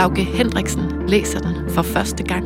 Lauke 0.00 0.24
Hendriksen 0.24 1.08
læser 1.08 1.38
den 1.38 1.70
for 1.70 1.82
første 1.82 2.24
gang. 2.24 2.44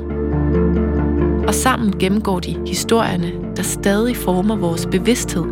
Og 1.48 1.54
sammen 1.54 1.98
gennemgår 1.98 2.40
de 2.40 2.66
historierne, 2.66 3.32
der 3.56 3.62
stadig 3.62 4.16
former 4.16 4.56
vores 4.56 4.86
bevidsthed 4.86 5.44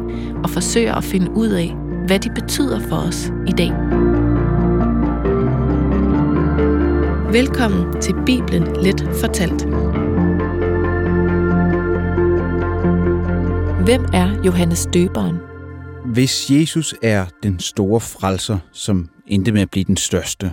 og 0.44 0.50
forsøger 0.50 0.94
at 0.94 1.04
finde 1.04 1.30
ud 1.30 1.48
af, 1.48 1.74
hvad 2.06 2.18
de 2.18 2.30
betyder 2.34 2.80
for 2.88 2.96
os 2.96 3.32
i 3.46 3.52
dag. 3.52 3.70
Velkommen 7.32 8.00
til 8.00 8.14
Bibelen 8.26 8.82
Let 8.82 9.08
Fortalt. 9.20 9.64
Hvem 13.84 14.04
er 14.12 14.42
Johannes 14.44 14.88
Døberen? 14.94 15.36
Hvis 16.04 16.50
Jesus 16.50 16.94
er 17.02 17.26
den 17.42 17.58
store 17.58 18.00
frelser, 18.00 18.58
som 18.72 19.08
endte 19.26 19.52
med 19.52 19.62
at 19.62 19.70
blive 19.70 19.84
den 19.84 19.96
største, 19.96 20.52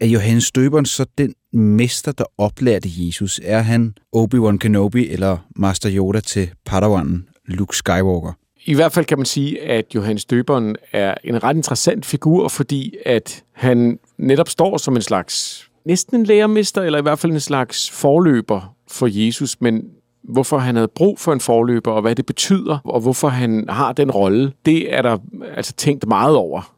er 0.00 0.06
Johannes 0.06 0.50
Døberen 0.52 0.86
så 0.86 1.06
den 1.18 1.34
mester, 1.52 2.12
der 2.12 2.24
oplærte 2.38 2.88
Jesus? 2.92 3.40
Er 3.44 3.60
han 3.60 3.94
Obi-Wan 4.16 4.58
Kenobi 4.58 5.08
eller 5.08 5.36
Master 5.56 5.90
Yoda 5.92 6.20
til 6.20 6.50
Padawanen 6.66 7.28
Luke 7.46 7.76
Skywalker? 7.76 8.32
I 8.64 8.74
hvert 8.74 8.92
fald 8.92 9.04
kan 9.04 9.18
man 9.18 9.26
sige, 9.26 9.62
at 9.62 9.84
Johannes 9.94 10.24
Døberen 10.24 10.76
er 10.92 11.14
en 11.24 11.42
ret 11.42 11.56
interessant 11.56 12.06
figur, 12.06 12.48
fordi 12.48 12.94
at 13.06 13.44
han 13.52 13.98
netop 14.18 14.48
står 14.48 14.76
som 14.76 14.96
en 14.96 15.02
slags, 15.02 15.64
næsten 15.84 16.16
en 16.16 16.26
lærermester, 16.26 16.82
eller 16.82 16.98
i 16.98 17.02
hvert 17.02 17.18
fald 17.18 17.32
en 17.32 17.40
slags 17.40 17.90
forløber 17.90 18.74
for 18.90 19.08
Jesus, 19.10 19.60
men 19.60 19.82
hvorfor 20.24 20.58
han 20.58 20.74
havde 20.74 20.88
brug 20.88 21.18
for 21.18 21.32
en 21.32 21.40
forløber, 21.40 21.92
og 21.92 22.02
hvad 22.02 22.14
det 22.14 22.26
betyder, 22.26 22.78
og 22.84 23.00
hvorfor 23.00 23.28
han 23.28 23.64
har 23.68 23.92
den 23.92 24.10
rolle, 24.10 24.52
det 24.66 24.94
er 24.94 25.02
der 25.02 25.18
altså 25.56 25.72
tænkt 25.72 26.06
meget 26.06 26.36
over. 26.36 26.77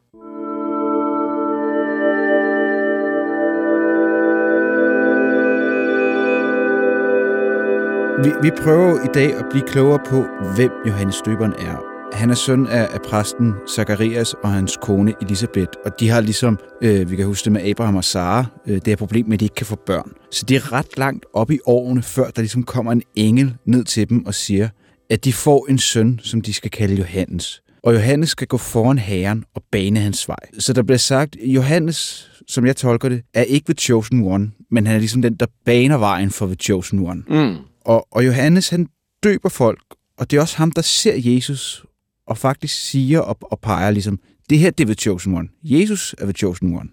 Vi, 8.23 8.31
vi 8.41 8.51
prøver 8.63 9.03
i 9.03 9.07
dag 9.13 9.33
at 9.33 9.45
blive 9.51 9.67
klogere 9.67 9.99
på, 10.09 10.25
hvem 10.55 10.71
Johannes 10.87 11.15
Støberen 11.15 11.53
er. 11.53 11.77
Han 12.13 12.29
er 12.29 12.33
søn 12.33 12.67
af, 12.67 12.87
af 12.93 13.01
præsten 13.01 13.53
Zacharias 13.75 14.33
og 14.33 14.51
hans 14.51 14.77
kone 14.81 15.13
Elisabeth, 15.21 15.71
og 15.85 15.99
de 15.99 16.09
har 16.09 16.21
ligesom, 16.21 16.59
øh, 16.83 17.11
vi 17.11 17.15
kan 17.15 17.25
huske 17.25 17.45
det 17.45 17.51
med 17.51 17.61
Abraham 17.61 17.95
og 17.95 18.03
Sara, 18.03 18.45
øh, 18.67 18.75
det 18.75 18.87
er 18.87 18.95
problem 18.95 19.25
med, 19.25 19.33
at 19.33 19.39
de 19.39 19.45
ikke 19.45 19.55
kan 19.55 19.65
få 19.65 19.75
børn. 19.85 20.11
Så 20.31 20.45
det 20.45 20.57
er 20.57 20.73
ret 20.73 20.97
langt 20.97 21.25
op 21.33 21.51
i 21.51 21.59
årene, 21.65 22.01
før 22.01 22.29
der 22.29 22.41
ligesom 22.41 22.63
kommer 22.63 22.91
en 22.91 23.01
engel 23.15 23.55
ned 23.65 23.83
til 23.83 24.09
dem 24.09 24.25
og 24.25 24.33
siger, 24.33 24.69
at 25.09 25.25
de 25.25 25.33
får 25.33 25.65
en 25.69 25.77
søn, 25.77 26.19
som 26.23 26.41
de 26.41 26.53
skal 26.53 26.71
kalde 26.71 26.95
Johannes. 26.95 27.61
Og 27.83 27.93
Johannes 27.93 28.29
skal 28.29 28.47
gå 28.47 28.57
foran 28.57 28.97
herren 28.97 29.43
og 29.55 29.63
bane 29.71 29.99
hans 29.99 30.27
vej. 30.27 30.49
Så 30.59 30.73
der 30.73 30.83
bliver 30.83 30.97
sagt, 30.97 31.37
Johannes, 31.43 32.31
som 32.47 32.65
jeg 32.65 32.75
tolker 32.75 33.09
det, 33.09 33.21
er 33.33 33.43
ikke 33.43 33.65
The 33.65 33.79
Chosen 33.79 34.27
One, 34.27 34.51
men 34.71 34.87
han 34.87 34.95
er 34.95 34.99
ligesom 34.99 35.21
den, 35.21 35.35
der 35.35 35.45
baner 35.65 35.97
vejen 35.97 36.31
for 36.31 36.45
The 36.45 36.55
Chosen 36.55 36.99
One. 36.99 37.23
Mm. 37.29 37.55
Og, 37.81 38.07
og 38.11 38.25
Johannes, 38.25 38.69
han 38.69 38.87
døber 39.23 39.49
folk, 39.49 39.83
og 40.17 40.31
det 40.31 40.37
er 40.37 40.41
også 40.41 40.57
ham, 40.57 40.71
der 40.71 40.81
ser 40.81 41.13
Jesus, 41.15 41.85
og 42.25 42.37
faktisk 42.37 42.75
siger 42.89 43.19
og, 43.19 43.37
og 43.41 43.59
peger 43.59 43.91
ligesom, 43.91 44.19
det 44.49 44.59
her, 44.59 44.71
det 44.71 44.83
er 44.83 44.87
The 44.87 44.95
Chosen 44.95 45.33
One. 45.33 45.49
Jesus 45.63 46.15
er 46.17 46.23
The 46.23 46.33
Chosen 46.33 46.75
One. 46.75 46.89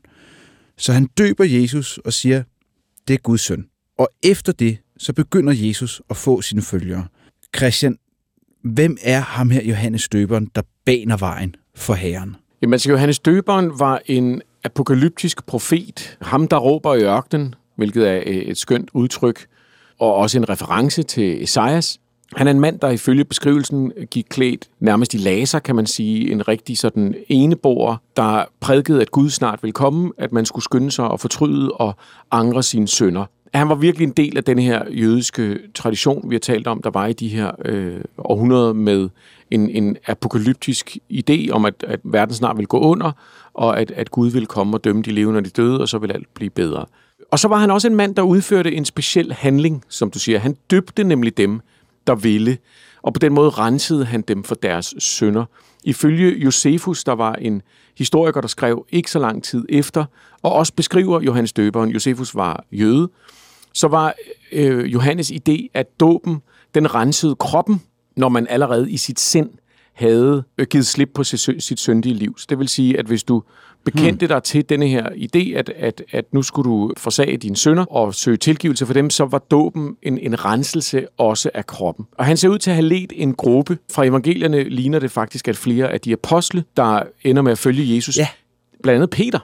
Så 0.76 0.92
han 0.92 1.06
døber 1.18 1.44
Jesus 1.44 1.98
og 1.98 2.12
siger, 2.12 2.42
det 3.08 3.14
er 3.14 3.18
Guds 3.18 3.40
søn. 3.40 3.66
Og 3.98 4.08
efter 4.22 4.52
det, 4.52 4.78
så 4.98 5.12
begynder 5.12 5.52
Jesus 5.52 6.02
at 6.10 6.16
få 6.16 6.42
sine 6.42 6.62
følgere. 6.62 7.06
Christian, 7.56 7.98
hvem 8.62 8.96
er 9.02 9.20
ham 9.20 9.50
her, 9.50 9.62
Johannes 9.62 10.08
døberen, 10.08 10.50
der 10.54 10.62
baner 10.84 11.16
vejen 11.16 11.56
for 11.74 11.94
Herren? 11.94 12.36
Jamen, 12.62 12.72
altså, 12.72 12.90
Johannes 12.90 13.18
Døberen 13.18 13.78
var 13.78 14.00
en 14.06 14.42
apokalyptisk 14.64 15.46
profet. 15.46 16.18
Ham, 16.22 16.48
der 16.48 16.56
råber 16.56 16.94
i 16.94 17.02
ørkenen, 17.02 17.54
hvilket 17.76 18.08
er 18.08 18.22
øh, 18.26 18.36
et 18.36 18.58
skønt 18.58 18.90
udtryk, 18.94 19.46
og 19.98 20.14
også 20.14 20.38
en 20.38 20.48
reference 20.48 21.02
til 21.02 21.42
Esajas. 21.42 22.00
Han 22.36 22.46
er 22.46 22.50
en 22.50 22.60
mand, 22.60 22.80
der 22.80 22.90
ifølge 22.90 23.24
beskrivelsen 23.24 23.92
gik 24.10 24.26
klædt 24.30 24.68
nærmest 24.80 25.14
i 25.14 25.16
laser, 25.16 25.58
kan 25.58 25.76
man 25.76 25.86
sige. 25.86 26.32
En 26.32 26.48
rigtig 26.48 26.78
sådan 26.78 27.14
eneboer, 27.28 27.96
der 28.16 28.44
prædikede, 28.60 29.00
at 29.00 29.10
Gud 29.10 29.30
snart 29.30 29.62
ville 29.62 29.72
komme, 29.72 30.12
at 30.18 30.32
man 30.32 30.46
skulle 30.46 30.64
skynde 30.64 30.90
sig 30.90 31.08
og 31.08 31.20
fortryde 31.20 31.72
og 31.72 31.96
angre 32.30 32.62
sine 32.62 32.88
sønder. 32.88 33.24
Han 33.54 33.68
var 33.68 33.74
virkelig 33.74 34.04
en 34.06 34.12
del 34.12 34.36
af 34.36 34.44
den 34.44 34.58
her 34.58 34.82
jødiske 34.90 35.58
tradition, 35.74 36.30
vi 36.30 36.34
har 36.34 36.40
talt 36.40 36.66
om, 36.66 36.82
der 36.82 36.90
var 36.90 37.06
i 37.06 37.12
de 37.12 37.28
her 37.28 37.50
øh, 37.64 38.00
århundreder 38.18 38.72
med 38.72 39.08
en, 39.50 39.70
en 39.70 39.96
apokalyptisk 40.06 40.98
idé 41.12 41.50
om, 41.50 41.64
at, 41.64 41.74
at 41.86 42.00
verden 42.04 42.34
snart 42.34 42.56
ville 42.56 42.66
gå 42.66 42.78
under, 42.78 43.12
og 43.54 43.80
at, 43.80 43.90
at 43.90 44.10
Gud 44.10 44.30
ville 44.30 44.46
komme 44.46 44.76
og 44.76 44.84
dømme 44.84 45.02
de 45.02 45.10
levende 45.10 45.38
og 45.38 45.44
de 45.44 45.50
døde, 45.50 45.80
og 45.80 45.88
så 45.88 45.98
ville 45.98 46.14
alt 46.14 46.34
blive 46.34 46.50
bedre. 46.50 46.86
Og 47.30 47.38
så 47.38 47.48
var 47.48 47.56
han 47.56 47.70
også 47.70 47.88
en 47.88 47.94
mand, 47.94 48.14
der 48.14 48.22
udførte 48.22 48.72
en 48.72 48.84
speciel 48.84 49.32
handling, 49.32 49.84
som 49.88 50.10
du 50.10 50.18
siger. 50.18 50.38
Han 50.38 50.56
døbte 50.70 51.04
nemlig 51.04 51.36
dem, 51.36 51.60
der 52.06 52.14
ville, 52.14 52.58
og 53.02 53.14
på 53.14 53.18
den 53.18 53.32
måde 53.32 53.50
rensede 53.50 54.04
han 54.04 54.22
dem 54.22 54.44
for 54.44 54.54
deres 54.54 54.94
sønder. 54.98 55.44
Ifølge 55.84 56.38
Josefus, 56.38 57.04
der 57.04 57.12
var 57.12 57.34
en 57.34 57.62
historiker, 57.98 58.40
der 58.40 58.48
skrev 58.48 58.86
ikke 58.90 59.10
så 59.10 59.18
lang 59.18 59.44
tid 59.44 59.64
efter, 59.68 60.04
og 60.42 60.52
også 60.52 60.72
beskriver 60.74 61.20
Johannes 61.20 61.52
døberen, 61.52 61.90
Josefus 61.90 62.34
var 62.34 62.64
jøde, 62.72 63.08
så 63.72 63.88
var 63.88 64.14
øh, 64.52 64.92
Johannes 64.92 65.30
idé, 65.30 65.66
at 65.74 66.00
dåben, 66.00 66.42
den 66.74 66.94
rensede 66.94 67.34
kroppen, 67.34 67.82
når 68.16 68.28
man 68.28 68.46
allerede 68.50 68.90
i 68.90 68.96
sit 68.96 69.20
sind 69.20 69.50
havde 69.92 70.44
øh, 70.58 70.66
givet 70.66 70.86
slip 70.86 71.10
på 71.14 71.24
sit, 71.24 71.64
sit 71.64 71.80
syndige 71.80 72.14
liv. 72.14 72.38
Så 72.38 72.46
det 72.48 72.58
vil 72.58 72.68
sige, 72.68 72.98
at 72.98 73.06
hvis 73.06 73.24
du 73.24 73.42
bekendte 73.84 74.26
hmm. 74.26 74.34
dig 74.34 74.42
til 74.42 74.68
denne 74.68 74.88
her 74.88 75.06
idé, 75.08 75.56
at, 75.56 75.68
at, 75.76 76.02
at 76.12 76.24
nu 76.32 76.42
skulle 76.42 76.70
du 76.70 76.92
forsage 76.96 77.36
dine 77.36 77.56
sønder 77.56 77.84
og 77.84 78.14
søge 78.14 78.36
tilgivelse 78.36 78.86
for 78.86 78.94
dem, 78.94 79.10
så 79.10 79.24
var 79.24 79.38
dåben 79.38 79.96
en, 80.02 80.18
en 80.18 80.44
renselse 80.44 81.06
også 81.18 81.50
af 81.54 81.66
kroppen. 81.66 82.06
Og 82.18 82.24
han 82.24 82.36
ser 82.36 82.48
ud 82.48 82.58
til 82.58 82.70
at 82.70 82.76
have 82.76 82.88
ledt 82.88 83.12
en 83.16 83.34
gruppe. 83.34 83.78
Fra 83.92 84.04
evangelierne 84.04 84.68
ligner 84.68 84.98
det 84.98 85.10
faktisk, 85.10 85.48
at 85.48 85.56
flere 85.56 85.92
af 85.92 86.00
de 86.00 86.12
apostle, 86.12 86.64
der 86.76 87.02
ender 87.22 87.42
med 87.42 87.52
at 87.52 87.58
følge 87.58 87.96
Jesus, 87.96 88.16
Ja. 88.16 88.28
blandt 88.82 88.96
andet 88.96 89.10
Peter, 89.10 89.38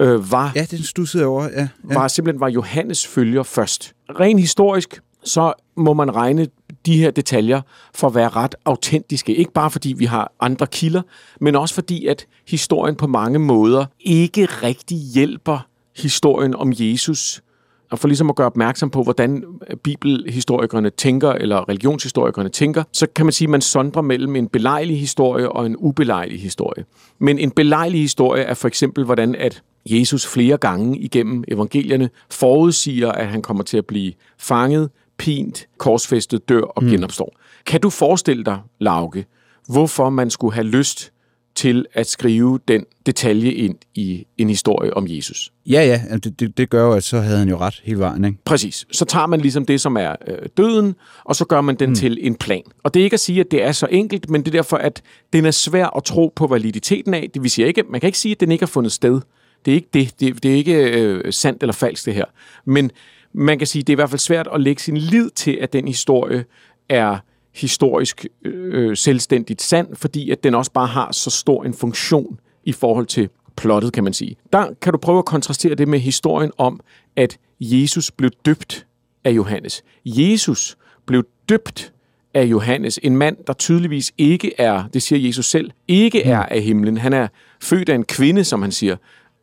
øh, 0.00 0.32
var 0.32 0.52
Ja, 0.54 0.66
den 0.70 0.82
stussede 0.82 1.24
over. 1.24 1.44
Ja, 1.44 1.60
ja. 1.60 1.68
var 1.82 2.08
simpelthen 2.08 2.40
var 2.40 2.48
Johannes 2.48 3.06
følger 3.06 3.42
først. 3.42 3.92
Ren 4.20 4.38
historisk, 4.38 5.00
så 5.24 5.52
må 5.76 5.92
man 5.92 6.14
regne 6.16 6.46
de 6.86 6.96
her 6.96 7.10
detaljer 7.10 7.60
for 7.94 8.06
at 8.06 8.14
være 8.14 8.28
ret 8.28 8.54
autentiske. 8.64 9.34
Ikke 9.34 9.52
bare 9.52 9.70
fordi 9.70 9.94
vi 9.98 10.04
har 10.04 10.32
andre 10.40 10.66
kilder, 10.66 11.02
men 11.40 11.56
også 11.56 11.74
fordi, 11.74 12.06
at 12.06 12.26
historien 12.48 12.96
på 12.96 13.06
mange 13.06 13.38
måder 13.38 13.86
ikke 14.00 14.44
rigtig 14.44 14.98
hjælper 14.98 15.66
historien 15.96 16.54
om 16.54 16.72
Jesus. 16.76 17.42
Og 17.90 17.98
for 17.98 18.08
ligesom 18.08 18.30
at 18.30 18.36
gøre 18.36 18.46
opmærksom 18.46 18.90
på, 18.90 19.02
hvordan 19.02 19.44
øh, 19.70 19.76
bibelhistorikerne 19.76 20.90
tænker, 20.90 21.32
eller 21.32 21.68
religionshistorikerne 21.68 22.48
tænker, 22.48 22.84
så 22.92 23.06
kan 23.16 23.26
man 23.26 23.32
sige, 23.32 23.46
at 23.46 23.50
man 23.50 23.60
sondrer 23.60 24.02
mellem 24.02 24.36
en 24.36 24.48
belejlig 24.48 25.00
historie 25.00 25.52
og 25.52 25.66
en 25.66 25.76
ubelejlig 25.76 26.40
historie. 26.40 26.84
Men 27.18 27.38
en 27.38 27.50
belejlig 27.50 28.00
historie 28.00 28.42
er 28.42 28.54
for 28.54 28.68
eksempel, 28.68 29.04
hvordan 29.04 29.34
at 29.34 29.62
Jesus 29.86 30.26
flere 30.26 30.56
gange 30.56 30.98
igennem 30.98 31.44
evangelierne 31.48 32.10
forudsiger, 32.30 33.12
at 33.12 33.26
han 33.26 33.42
kommer 33.42 33.64
til 33.64 33.76
at 33.76 33.86
blive 33.86 34.12
fanget, 34.38 34.90
pint, 35.18 35.68
korsfæstet, 35.78 36.48
dør 36.48 36.60
og 36.62 36.82
genopstår. 36.82 37.36
Kan 37.66 37.80
du 37.80 37.90
forestille 37.90 38.44
dig, 38.44 38.58
Lauke, 38.78 39.26
hvorfor 39.68 40.10
man 40.10 40.30
skulle 40.30 40.54
have 40.54 40.66
lyst 40.66 41.12
til 41.54 41.86
at 41.94 42.06
skrive 42.06 42.58
den 42.68 42.84
detalje 43.06 43.50
ind 43.50 43.74
i 43.94 44.26
en 44.38 44.48
historie 44.48 44.94
om 44.94 45.06
Jesus? 45.08 45.52
Ja, 45.66 45.84
ja, 45.84 46.16
det, 46.16 46.40
det, 46.40 46.58
det 46.58 46.70
gør 46.70 46.84
jo, 46.84 46.92
at 46.92 47.04
så 47.04 47.20
havde 47.20 47.38
han 47.38 47.48
jo 47.48 47.58
ret 47.58 47.80
hele 47.84 47.98
vejen, 47.98 48.24
ikke? 48.24 48.38
Præcis. 48.44 48.86
Så 48.92 49.04
tager 49.04 49.26
man 49.26 49.40
ligesom 49.40 49.66
det, 49.66 49.80
som 49.80 49.96
er 49.96 50.16
øh, 50.26 50.38
døden, 50.56 50.94
og 51.24 51.36
så 51.36 51.44
gør 51.44 51.60
man 51.60 51.74
den 51.74 51.88
mm. 51.88 51.94
til 51.94 52.18
en 52.20 52.34
plan. 52.34 52.62
Og 52.82 52.94
det 52.94 53.00
er 53.00 53.04
ikke 53.04 53.14
at 53.14 53.20
sige, 53.20 53.40
at 53.40 53.50
det 53.50 53.62
er 53.62 53.72
så 53.72 53.86
enkelt, 53.90 54.30
men 54.30 54.44
det 54.44 54.48
er 54.48 54.58
derfor, 54.58 54.76
at 54.76 55.02
den 55.32 55.44
er 55.44 55.50
svær 55.50 55.96
at 55.96 56.04
tro 56.04 56.32
på 56.36 56.46
validiteten 56.46 57.14
af. 57.14 57.30
Det 57.34 57.42
vil 57.42 57.50
sige 57.50 57.66
ikke, 57.66 57.82
man 57.88 58.00
kan 58.00 58.08
ikke 58.08 58.18
sige, 58.18 58.32
at 58.32 58.40
den 58.40 58.52
ikke 58.52 58.62
har 58.62 58.68
fundet 58.68 58.92
sted. 58.92 59.20
Det 59.64 59.70
er 59.70 59.74
ikke 59.74 59.88
det. 59.94 60.20
Det, 60.20 60.42
det 60.42 60.50
er 60.50 60.56
ikke 60.56 61.00
øh, 61.00 61.32
sandt 61.32 61.62
eller 61.62 61.72
falsk, 61.72 62.06
det 62.06 62.14
her. 62.14 62.24
Men 62.64 62.90
man 63.34 63.58
kan 63.58 63.66
sige, 63.66 63.82
det 63.82 63.88
er 63.88 63.94
i 63.94 64.02
hvert 64.02 64.10
fald 64.10 64.18
svært 64.18 64.48
at 64.54 64.60
lægge 64.60 64.82
sin 64.82 64.96
lid 64.96 65.30
til, 65.30 65.58
at 65.60 65.72
den 65.72 65.88
historie 65.88 66.44
er 66.88 67.18
historisk 67.54 68.26
øh, 68.44 68.96
selvstændigt 68.96 69.62
sand, 69.62 69.96
fordi 69.96 70.30
at 70.30 70.44
den 70.44 70.54
også 70.54 70.72
bare 70.72 70.86
har 70.86 71.12
så 71.12 71.30
stor 71.30 71.64
en 71.64 71.74
funktion 71.74 72.40
i 72.64 72.72
forhold 72.72 73.06
til 73.06 73.28
plottet, 73.56 73.92
kan 73.92 74.04
man 74.04 74.12
sige. 74.12 74.36
Der 74.52 74.66
kan 74.82 74.92
du 74.92 74.98
prøve 74.98 75.18
at 75.18 75.24
kontrastere 75.24 75.74
det 75.74 75.88
med 75.88 75.98
historien 75.98 76.52
om, 76.58 76.80
at 77.16 77.38
Jesus 77.60 78.10
blev 78.10 78.30
døbt 78.46 78.86
af 79.24 79.30
Johannes. 79.30 79.82
Jesus 80.04 80.76
blev 81.06 81.24
døbt 81.48 81.92
af 82.34 82.44
Johannes, 82.44 82.98
en 83.02 83.16
mand, 83.16 83.36
der 83.46 83.52
tydeligvis 83.52 84.12
ikke 84.18 84.52
er, 84.60 84.84
det 84.94 85.02
siger 85.02 85.26
Jesus 85.26 85.46
selv, 85.46 85.70
ikke 85.88 86.22
er 86.22 86.42
af 86.42 86.62
himlen. 86.62 86.96
Han 86.96 87.12
er 87.12 87.28
født 87.62 87.88
af 87.88 87.94
en 87.94 88.04
kvinde, 88.04 88.44
som 88.44 88.62
han 88.62 88.72
siger. 88.72 88.96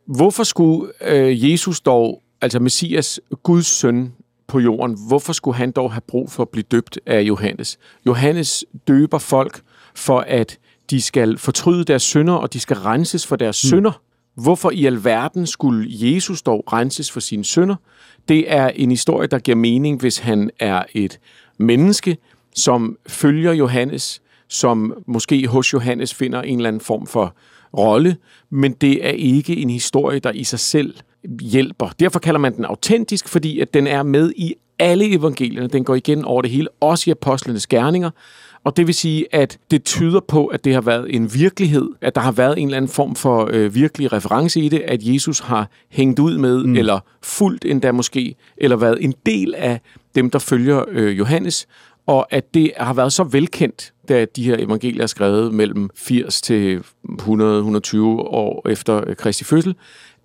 Hvorfor 0.06 0.44
skulle 0.44 0.92
øh, 1.04 1.52
Jesus 1.52 1.80
dog, 1.80 2.22
altså 2.42 2.58
Messias, 2.58 3.20
Guds 3.42 3.66
søn 3.66 4.12
på 4.46 4.60
jorden, 4.60 4.96
hvorfor 5.08 5.32
skulle 5.32 5.56
han 5.56 5.70
dog 5.70 5.92
have 5.92 6.00
brug 6.08 6.30
for 6.30 6.42
at 6.42 6.48
blive 6.48 6.64
døbt 6.70 7.00
af 7.06 7.20
Johannes? 7.20 7.78
Johannes 8.06 8.64
døber 8.88 9.18
folk 9.18 9.60
for, 9.94 10.20
at 10.20 10.58
de 10.90 11.02
skal 11.02 11.38
fortryde 11.38 11.84
deres 11.84 12.02
synder, 12.02 12.34
og 12.34 12.52
de 12.52 12.60
skal 12.60 12.76
renses 12.76 13.26
for 13.26 13.36
deres 13.36 13.62
hmm. 13.62 13.68
synder. 13.68 14.02
Hvorfor 14.34 14.70
i 14.70 14.86
alverden 14.86 15.46
skulle 15.46 15.86
Jesus 15.88 16.42
dog 16.42 16.64
renses 16.72 17.10
for 17.10 17.20
sine 17.20 17.44
synder? 17.44 17.76
Det 18.28 18.52
er 18.52 18.68
en 18.68 18.90
historie, 18.90 19.28
der 19.28 19.38
giver 19.38 19.56
mening, 19.56 20.00
hvis 20.00 20.18
han 20.18 20.50
er 20.60 20.82
et 20.94 21.18
menneske, 21.58 22.16
som 22.56 22.96
følger 23.08 23.52
Johannes, 23.52 24.22
som 24.48 25.02
måske 25.06 25.46
hos 25.46 25.72
Johannes 25.72 26.14
finder 26.14 26.42
en 26.42 26.58
eller 26.58 26.68
anden 26.68 26.80
form 26.80 27.06
for 27.06 27.36
rolle, 27.78 28.16
men 28.50 28.72
det 28.72 29.06
er 29.06 29.10
ikke 29.10 29.56
en 29.56 29.70
historie, 29.70 30.18
der 30.18 30.32
i 30.32 30.44
sig 30.44 30.58
selv 30.58 30.94
hjælper. 31.40 31.88
Derfor 32.00 32.18
kalder 32.18 32.40
man 32.40 32.56
den 32.56 32.64
autentisk, 32.64 33.28
fordi 33.28 33.60
at 33.60 33.74
den 33.74 33.86
er 33.86 34.02
med 34.02 34.32
i 34.36 34.54
alle 34.78 35.14
evangelierne. 35.14 35.68
Den 35.68 35.84
går 35.84 35.94
igen 35.94 36.24
over 36.24 36.42
det 36.42 36.50
hele, 36.50 36.68
også 36.80 37.10
i 37.10 37.12
apostlenes 37.12 37.66
gerninger. 37.66 38.10
Og 38.64 38.76
det 38.76 38.86
vil 38.86 38.94
sige, 38.94 39.34
at 39.34 39.58
det 39.70 39.84
tyder 39.84 40.20
på, 40.20 40.46
at 40.46 40.64
det 40.64 40.74
har 40.74 40.80
været 40.80 41.14
en 41.14 41.34
virkelighed, 41.34 41.88
at 42.00 42.14
der 42.14 42.20
har 42.20 42.32
været 42.32 42.58
en 42.58 42.68
eller 42.68 42.76
anden 42.76 42.88
form 42.88 43.14
for 43.14 43.50
øh, 43.52 43.74
virkelig 43.74 44.12
reference 44.12 44.60
i 44.60 44.68
det, 44.68 44.78
at 44.78 45.00
Jesus 45.02 45.40
har 45.40 45.68
hængt 45.90 46.18
ud 46.18 46.38
med, 46.38 46.64
mm. 46.64 46.76
eller 46.76 47.00
fulgt 47.22 47.64
endda 47.64 47.92
måske, 47.92 48.34
eller 48.56 48.76
været 48.76 49.04
en 49.04 49.14
del 49.26 49.54
af 49.54 49.80
dem, 50.14 50.30
der 50.30 50.38
følger 50.38 50.84
øh, 50.88 51.18
Johannes, 51.18 51.66
og 52.06 52.26
at 52.30 52.54
det 52.54 52.72
har 52.76 52.94
været 52.94 53.12
så 53.12 53.24
velkendt, 53.24 53.92
da 54.08 54.24
de 54.24 54.44
her 54.44 54.56
evangelier 54.58 55.02
er 55.02 55.06
skrevet 55.06 55.54
mellem 55.54 55.90
80 55.96 56.40
til 56.40 56.78
100-120 56.78 57.26
år 57.96 58.68
efter 58.68 59.14
Kristi 59.14 59.44
fødsel, 59.44 59.74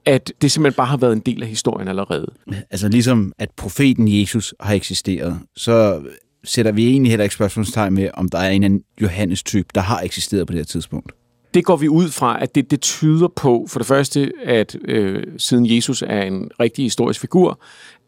at 0.06 0.34
det 0.42 0.52
simpelthen 0.52 0.78
bare 0.78 0.88
har 0.88 0.98
været 0.98 1.14
en 1.14 1.20
del 1.20 1.44
af 1.44 1.50
historien 1.50 1.88
allerede. 1.88 2.28
Altså 2.72 2.90
ligesom, 2.90 3.34
at 3.40 3.50
profeten 3.58 4.20
Jesus 4.20 4.54
har 4.60 4.74
eksisteret, 4.74 5.40
så 5.56 6.02
sætter 6.44 6.72
vi 6.72 6.88
egentlig 6.88 7.12
heller 7.12 7.24
ikke 7.24 7.36
spørgsmålstegn 7.36 7.94
med, 7.94 8.10
om 8.14 8.30
der 8.30 8.38
er 8.38 8.50
en 8.50 8.64
en 8.64 8.82
Johannes-type, 9.02 9.68
der 9.76 9.82
har 9.82 10.02
eksisteret 10.02 10.48
på 10.48 10.52
det 10.52 10.60
her 10.60 10.66
tidspunkt. 10.66 11.12
Det 11.54 11.66
går 11.66 11.76
vi 11.76 11.90
ud 11.90 12.10
fra, 12.10 12.42
at 12.42 12.56
det, 12.56 12.72
det 12.72 12.82
tyder 12.82 13.28
på, 13.28 13.68
for 13.70 13.80
det 13.80 13.88
første, 13.88 14.32
at 14.46 14.76
øh, 14.86 15.24
siden 15.38 15.76
Jesus 15.76 16.04
er 16.08 16.22
en 16.22 16.52
rigtig 16.60 16.86
historisk 16.86 17.22
figur, 17.22 17.60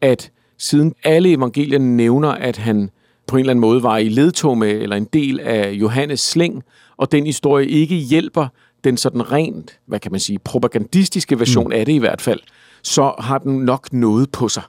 at 0.02 0.32
siden 0.58 0.94
alle 1.04 1.32
evangelierne 1.32 1.98
nævner, 1.98 2.30
at 2.30 2.58
han 2.58 2.90
på 3.28 3.36
en 3.36 3.40
eller 3.40 3.52
anden 3.52 3.62
måde 3.62 3.84
var 3.84 3.98
i 3.98 4.10
ledtog 4.10 4.58
med, 4.58 4.72
eller 4.72 4.96
en 4.96 5.08
del 5.14 5.40
af 5.40 5.72
Johannes 5.72 6.20
slæng, 6.20 6.64
og 6.98 7.12
den 7.12 7.26
historie 7.26 7.68
ikke 7.68 7.96
hjælper 7.96 8.48
den 8.88 8.98
sådan 8.98 9.32
rent, 9.32 9.80
hvad 9.88 10.00
kan 10.00 10.12
man 10.12 10.20
sige, 10.20 10.40
propagandistiske 10.40 11.40
version 11.40 11.68
mm. 11.68 11.72
af 11.72 11.86
det 11.86 11.94
i 11.94 11.98
hvert 11.98 12.22
fald, 12.22 12.40
så 12.84 13.14
har 13.20 13.38
den 13.38 13.66
nok 13.66 13.94
noget 13.94 14.32
på 14.32 14.50
sig. 14.50 14.64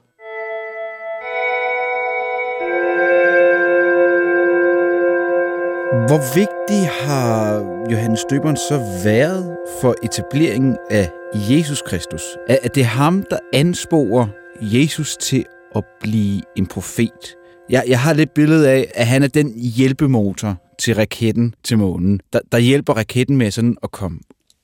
Hvor 6.08 6.34
vigtig 6.34 6.88
har 6.88 7.60
Johannes 7.90 8.24
Døberen 8.30 8.56
så 8.56 9.00
været 9.04 9.56
for 9.80 9.94
etableringen 10.02 10.76
af 10.90 11.10
Jesus 11.32 11.82
Kristus? 11.82 12.22
Er 12.48 12.68
det 12.68 12.84
ham, 12.84 13.24
der 13.30 13.38
ansporer 13.52 14.26
Jesus 14.60 15.16
til 15.16 15.44
at 15.74 15.84
blive 16.00 16.42
en 16.56 16.66
profet? 16.66 17.36
Jeg, 17.70 17.84
jeg 17.88 18.00
har 18.00 18.12
lidt 18.12 18.34
billede 18.34 18.70
af, 18.70 18.90
at 18.94 19.06
han 19.06 19.22
er 19.22 19.28
den 19.28 19.60
hjælpemotor 19.76 20.56
til 20.78 20.94
raketten 20.94 21.54
til 21.64 21.78
månen, 21.78 22.20
der, 22.32 22.40
der 22.52 22.58
hjælper 22.58 22.92
raketten 22.92 23.36
med 23.36 23.50
sådan 23.50 23.76
at 23.82 23.90
komme 23.90 24.18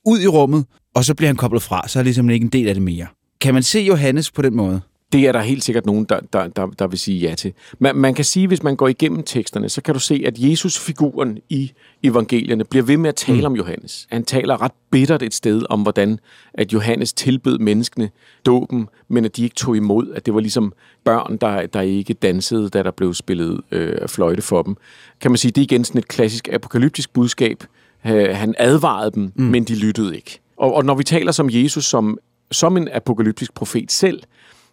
ud 0.05 0.21
i 0.21 0.27
rummet, 0.27 0.65
og 0.93 1.05
så 1.05 1.15
bliver 1.15 1.29
han 1.29 1.35
koblet 1.35 1.61
fra, 1.61 1.87
så 1.87 1.99
er 1.99 2.03
ligesom 2.03 2.29
ikke 2.29 2.43
en 2.43 2.49
del 2.49 2.67
af 2.67 2.73
det 2.73 2.83
mere. 2.83 3.07
Kan 3.41 3.53
man 3.53 3.63
se 3.63 3.79
Johannes 3.79 4.31
på 4.31 4.41
den 4.41 4.55
måde? 4.55 4.81
Det 5.13 5.27
er 5.27 5.31
der 5.31 5.41
helt 5.41 5.63
sikkert 5.63 5.85
nogen, 5.85 6.05
der, 6.05 6.19
der, 6.33 6.47
der, 6.47 6.67
der 6.67 6.87
vil 6.87 6.99
sige 6.99 7.19
ja 7.29 7.35
til. 7.35 7.53
Man, 7.79 7.95
man 7.95 8.13
kan 8.13 8.25
sige, 8.25 8.47
hvis 8.47 8.63
man 8.63 8.75
går 8.75 8.87
igennem 8.87 9.23
teksterne, 9.23 9.69
så 9.69 9.81
kan 9.81 9.93
du 9.93 9.99
se, 9.99 10.23
at 10.25 10.33
Jesus-figuren 10.37 11.37
i 11.49 11.71
evangelierne 12.03 12.63
bliver 12.63 12.83
ved 12.83 12.97
med 12.97 13.09
at 13.09 13.15
tale 13.15 13.39
mm. 13.39 13.45
om 13.45 13.55
Johannes. 13.55 14.07
Han 14.11 14.25
taler 14.25 14.61
ret 14.61 14.71
bittert 14.91 15.21
et 15.21 15.33
sted 15.33 15.61
om, 15.69 15.81
hvordan 15.81 16.19
at 16.53 16.73
Johannes 16.73 17.13
tilbød 17.13 17.57
menneskene 17.59 18.09
dåben, 18.45 18.87
men 19.07 19.25
at 19.25 19.37
de 19.37 19.43
ikke 19.43 19.55
tog 19.55 19.77
imod, 19.77 20.11
at 20.15 20.25
det 20.25 20.33
var 20.33 20.39
ligesom 20.39 20.73
børn, 21.03 21.37
der, 21.37 21.65
der 21.65 21.81
ikke 21.81 22.13
dansede, 22.13 22.69
da 22.69 22.83
der 22.83 22.91
blev 22.91 23.13
spillet 23.13 23.61
øh, 23.71 24.07
fløjte 24.07 24.41
for 24.41 24.61
dem. 24.61 24.75
Kan 25.21 25.31
man 25.31 25.37
sige, 25.37 25.51
det 25.51 25.61
er 25.61 25.65
igen 25.65 25.83
sådan 25.83 25.99
et 25.99 26.07
klassisk 26.07 26.49
apokalyptisk 26.53 27.13
budskab. 27.13 27.63
Øh, 28.05 28.35
han 28.35 28.55
advarede 28.57 29.11
dem, 29.11 29.31
mm. 29.35 29.43
men 29.43 29.63
de 29.63 29.75
lyttede 29.75 30.15
ikke. 30.15 30.39
Og, 30.57 30.73
og 30.73 30.85
når 30.85 30.95
vi 30.95 31.03
taler 31.03 31.31
som 31.31 31.49
Jesus 31.51 31.85
som, 31.85 32.17
som 32.51 32.77
en 32.77 32.87
apokalyptisk 32.91 33.53
profet 33.53 33.91
selv, 33.91 34.23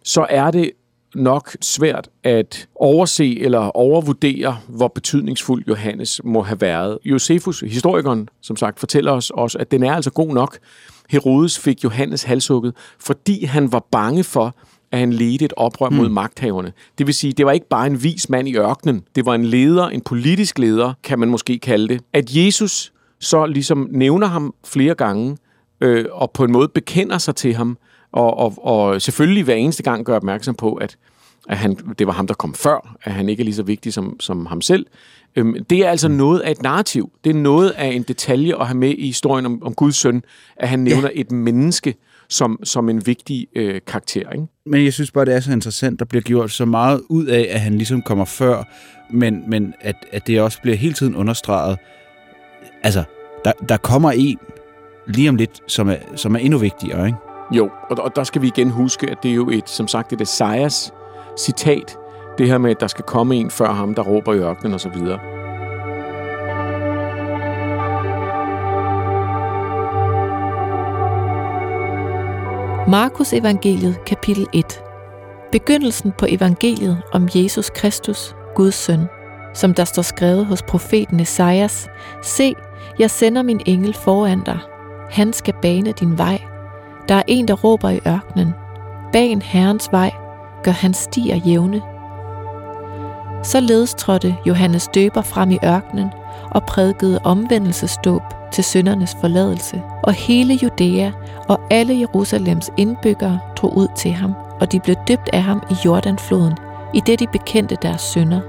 så 0.03 0.25
er 0.29 0.51
det 0.51 0.71
nok 1.15 1.55
svært 1.61 2.09
at 2.23 2.67
overse 2.75 3.39
eller 3.39 3.59
overvurdere, 3.59 4.57
hvor 4.67 4.87
betydningsfuld 4.87 5.63
Johannes 5.67 6.21
må 6.23 6.41
have 6.41 6.61
været. 6.61 6.97
Josefus, 7.05 7.59
historikeren, 7.59 8.29
som 8.41 8.55
sagt, 8.55 8.79
fortæller 8.79 9.11
os 9.11 9.29
også, 9.29 9.57
at 9.57 9.71
den 9.71 9.83
er 9.83 9.93
altså 9.93 10.11
god 10.11 10.33
nok. 10.33 10.57
Herodes 11.09 11.59
fik 11.59 11.83
Johannes 11.83 12.23
halshugget, 12.23 12.73
fordi 12.99 13.45
han 13.45 13.71
var 13.71 13.85
bange 13.91 14.23
for, 14.23 14.55
at 14.91 14.99
han 14.99 15.13
ledte 15.13 15.45
et 15.45 15.53
oprør 15.57 15.89
mod 15.89 16.05
hmm. 16.05 16.13
magthaverne. 16.13 16.73
Det 16.97 17.07
vil 17.07 17.15
sige, 17.15 17.33
det 17.33 17.45
var 17.45 17.51
ikke 17.51 17.69
bare 17.69 17.87
en 17.87 18.03
vis 18.03 18.29
mand 18.29 18.47
i 18.47 18.55
ørkenen. 18.57 19.03
Det 19.15 19.25
var 19.25 19.35
en 19.35 19.45
leder, 19.45 19.89
en 19.89 20.01
politisk 20.01 20.59
leder, 20.59 20.93
kan 21.03 21.19
man 21.19 21.29
måske 21.29 21.59
kalde 21.59 21.87
det. 21.87 22.01
At 22.13 22.35
Jesus 22.35 22.93
så 23.19 23.45
ligesom 23.45 23.87
nævner 23.91 24.27
ham 24.27 24.53
flere 24.65 24.95
gange, 24.95 25.37
øh, 25.81 26.05
og 26.11 26.31
på 26.31 26.43
en 26.43 26.51
måde 26.51 26.67
bekender 26.67 27.17
sig 27.17 27.35
til 27.35 27.53
ham, 27.53 27.77
og, 28.13 28.37
og, 28.37 28.65
og 28.65 29.01
selvfølgelig 29.01 29.43
hver 29.43 29.55
eneste 29.55 29.83
gang 29.83 30.05
gør 30.05 30.15
opmærksom 30.15 30.55
på, 30.55 30.73
at, 30.73 30.97
at 31.49 31.57
han, 31.57 31.77
det 31.99 32.07
var 32.07 32.13
ham, 32.13 32.27
der 32.27 32.33
kom 32.33 32.53
før, 32.53 32.97
at 33.03 33.11
han 33.11 33.29
ikke 33.29 33.41
er 33.41 33.45
lige 33.45 33.55
så 33.55 33.63
vigtig 33.63 33.93
som, 33.93 34.19
som 34.19 34.45
ham 34.45 34.61
selv. 34.61 34.85
Øhm, 35.35 35.65
det 35.65 35.85
er 35.85 35.89
altså 35.89 36.07
noget 36.07 36.39
af 36.39 36.51
et 36.51 36.61
narrativ. 36.61 37.11
Det 37.23 37.29
er 37.29 37.33
noget 37.33 37.69
af 37.69 37.87
en 37.87 38.03
detalje 38.03 38.59
at 38.59 38.67
have 38.67 38.77
med 38.77 38.89
i 38.97 39.05
historien 39.05 39.45
om, 39.45 39.63
om 39.63 39.73
Guds 39.73 39.95
søn, 39.95 40.23
at 40.55 40.69
han 40.69 40.79
nævner 40.79 41.09
ja. 41.15 41.21
et 41.21 41.31
menneske 41.31 41.95
som, 42.29 42.59
som 42.63 42.89
en 42.89 43.05
vigtig 43.05 43.47
øh, 43.55 43.81
karakter. 43.87 44.29
Ikke? 44.31 44.47
Men 44.65 44.83
jeg 44.83 44.93
synes 44.93 45.11
bare, 45.11 45.25
det 45.25 45.35
er 45.35 45.39
så 45.39 45.51
interessant, 45.51 45.99
der 45.99 46.05
bliver 46.05 46.21
gjort 46.21 46.51
så 46.51 46.65
meget 46.65 47.01
ud 47.09 47.25
af, 47.25 47.47
at 47.51 47.59
han 47.59 47.73
ligesom 47.73 48.01
kommer 48.01 48.25
før, 48.25 48.63
men, 49.11 49.43
men 49.49 49.73
at, 49.81 49.95
at 50.11 50.27
det 50.27 50.41
også 50.41 50.61
bliver 50.61 50.77
hele 50.77 50.93
tiden 50.93 51.15
understreget. 51.15 51.77
Altså, 52.83 53.03
der, 53.45 53.51
der 53.69 53.77
kommer 53.77 54.11
en 54.11 54.37
lige 55.07 55.29
om 55.29 55.35
lidt, 55.35 55.61
som 55.67 55.89
er, 55.89 55.95
som 56.15 56.35
er 56.35 56.39
endnu 56.39 56.57
vigtigere, 56.57 57.05
ikke? 57.05 57.17
Jo, 57.51 57.69
og, 57.89 57.97
og 57.99 58.15
der 58.15 58.23
skal 58.23 58.41
vi 58.41 58.47
igen 58.47 58.69
huske, 58.69 59.11
at 59.11 59.23
det 59.23 59.31
er 59.31 59.35
jo 59.35 59.49
et, 59.49 59.69
som 59.69 59.87
sagt, 59.87 60.13
et 60.13 60.21
Esajas 60.21 60.93
citat. 61.37 61.97
Det 62.37 62.47
her 62.47 62.57
med, 62.57 62.71
at 62.71 62.79
der 62.79 62.87
skal 62.87 63.05
komme 63.05 63.35
en 63.35 63.49
før 63.49 63.71
ham, 63.71 63.95
der 63.95 64.01
råber 64.01 64.33
i 64.33 64.37
ørkenen 64.37 64.73
osv. 64.73 64.95
Markus 72.87 73.33
evangeliet 73.33 74.05
kapitel 74.05 74.47
1 74.53 74.83
Begyndelsen 75.51 76.11
på 76.11 76.25
evangeliet 76.29 77.01
om 77.11 77.29
Jesus 77.35 77.69
Kristus, 77.69 78.35
Guds 78.55 78.75
søn, 78.75 79.07
som 79.53 79.73
der 79.73 79.83
står 79.83 80.01
skrevet 80.01 80.45
hos 80.45 80.61
profeten 80.61 81.19
Esajas. 81.19 81.87
Se, 82.21 82.55
jeg 82.99 83.11
sender 83.11 83.41
min 83.41 83.61
engel 83.65 83.93
foran 83.93 84.43
dig. 84.45 84.59
Han 85.09 85.33
skal 85.33 85.53
bane 85.61 85.91
din 85.91 86.17
vej. 86.17 86.52
Der 87.09 87.15
er 87.15 87.23
en, 87.27 87.47
der 87.47 87.53
råber 87.53 87.89
i 87.89 87.99
ørkenen. 88.07 88.53
Bag 89.11 89.29
en 89.29 89.41
herrens 89.41 89.89
vej 89.91 90.11
gør 90.63 90.71
han 90.71 90.93
stier 90.93 91.35
jævne. 91.35 91.81
Således 93.43 93.93
trådte 93.93 94.35
Johannes 94.45 94.87
døber 94.87 95.21
frem 95.21 95.51
i 95.51 95.57
ørkenen 95.65 96.09
og 96.51 96.63
prædikede 96.63 97.19
omvendelsesdåb 97.23 98.21
til 98.51 98.63
søndernes 98.63 99.17
forladelse. 99.21 99.81
Og 100.03 100.13
hele 100.13 100.53
Judæa 100.53 101.11
og 101.49 101.59
alle 101.71 101.99
Jerusalems 101.99 102.69
indbyggere 102.77 103.39
drog 103.55 103.77
ud 103.77 103.87
til 103.95 104.11
ham, 104.11 104.33
og 104.61 104.71
de 104.71 104.79
blev 104.79 104.95
døbt 105.07 105.29
af 105.33 105.43
ham 105.43 105.63
i 105.71 105.73
Jordanfloden, 105.85 106.57
i 106.93 106.99
det 106.99 107.19
de 107.19 107.27
bekendte 107.27 107.77
deres 107.81 108.01
sønder. 108.01 108.39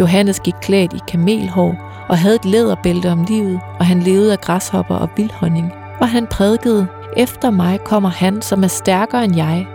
Johannes 0.00 0.40
gik 0.40 0.54
klædt 0.62 0.92
i 0.92 1.00
kamelhår 1.08 1.74
og 2.08 2.18
havde 2.18 2.34
et 2.34 2.44
læderbælte 2.44 3.10
om 3.10 3.24
livet, 3.28 3.60
og 3.78 3.86
han 3.86 4.00
levede 4.00 4.32
af 4.32 4.40
græshopper 4.40 4.94
og 4.94 5.08
vildhonning. 5.16 5.72
Og 6.00 6.08
han 6.08 6.26
prædikede, 6.26 6.86
efter 7.16 7.50
mig 7.50 7.80
kommer 7.80 8.08
han, 8.08 8.42
som 8.42 8.64
er 8.64 8.68
stærkere 8.68 9.24
end 9.24 9.36
jeg, 9.36 9.66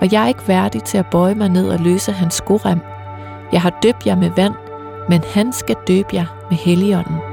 og 0.00 0.12
jeg 0.12 0.24
er 0.24 0.28
ikke 0.28 0.48
værdig 0.48 0.82
til 0.82 0.98
at 0.98 1.06
bøje 1.10 1.34
mig 1.34 1.48
ned 1.48 1.68
og 1.68 1.78
løse 1.78 2.12
hans 2.12 2.34
skorem. 2.34 2.80
Jeg 3.52 3.62
har 3.62 3.78
døbt 3.82 4.06
jer 4.06 4.16
med 4.16 4.30
vand, 4.36 4.54
men 5.08 5.20
han 5.34 5.52
skal 5.52 5.76
døbe 5.88 6.08
jer 6.12 6.46
med 6.50 6.58
helligånden. 6.58 7.32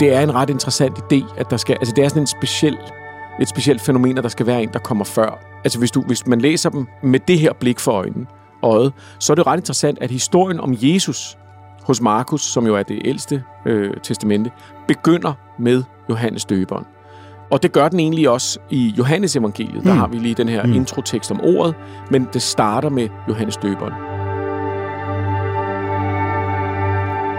det 0.00 0.14
er 0.14 0.20
en 0.20 0.34
ret 0.34 0.50
interessant 0.50 0.98
idé, 0.98 1.34
at 1.36 1.50
der 1.50 1.56
skal, 1.56 1.74
altså 1.80 1.94
det 1.96 2.04
er 2.04 2.08
sådan 2.08 2.22
en 2.22 2.26
speciel, 2.26 2.78
et 3.40 3.48
specielt 3.48 3.80
fænomen, 3.80 4.18
at 4.18 4.24
der 4.24 4.30
skal 4.30 4.46
være 4.46 4.62
en, 4.62 4.68
der 4.72 4.78
kommer 4.78 5.04
før. 5.04 5.38
Altså 5.64 5.78
hvis, 5.78 5.90
du, 5.90 6.02
hvis 6.02 6.26
man 6.26 6.40
læser 6.40 6.70
dem 6.70 6.86
med 7.02 7.20
det 7.20 7.38
her 7.38 7.52
blik 7.52 7.80
for 7.80 7.92
øjnene, 7.92 8.26
øjet, 8.62 8.92
så 9.18 9.32
er 9.32 9.34
det 9.34 9.46
ret 9.46 9.56
interessant, 9.58 9.98
at 10.00 10.10
historien 10.10 10.60
om 10.60 10.76
Jesus 10.76 11.38
hos 11.90 12.00
Markus, 12.00 12.42
som 12.42 12.66
jo 12.66 12.76
er 12.76 12.82
det 12.82 13.02
ældste 13.04 13.42
øh, 13.66 13.94
testamente, 14.02 14.50
begynder 14.88 15.32
med 15.58 15.82
Johannes 16.08 16.44
døberen. 16.44 16.84
Og 17.50 17.62
det 17.62 17.72
gør 17.72 17.88
den 17.88 18.00
egentlig 18.00 18.28
også 18.28 18.58
i 18.70 18.94
Johannes 18.98 19.36
evangeliet. 19.36 19.84
Der 19.84 19.92
mm. 19.92 19.98
har 19.98 20.06
vi 20.06 20.16
lige 20.16 20.34
den 20.34 20.48
her 20.48 20.66
mm. 20.66 20.72
introtekst 20.72 21.30
om 21.30 21.40
ordet, 21.40 21.74
men 22.10 22.28
det 22.32 22.42
starter 22.42 22.88
med 22.88 23.08
Johannes 23.28 23.56
døberen. 23.56 23.92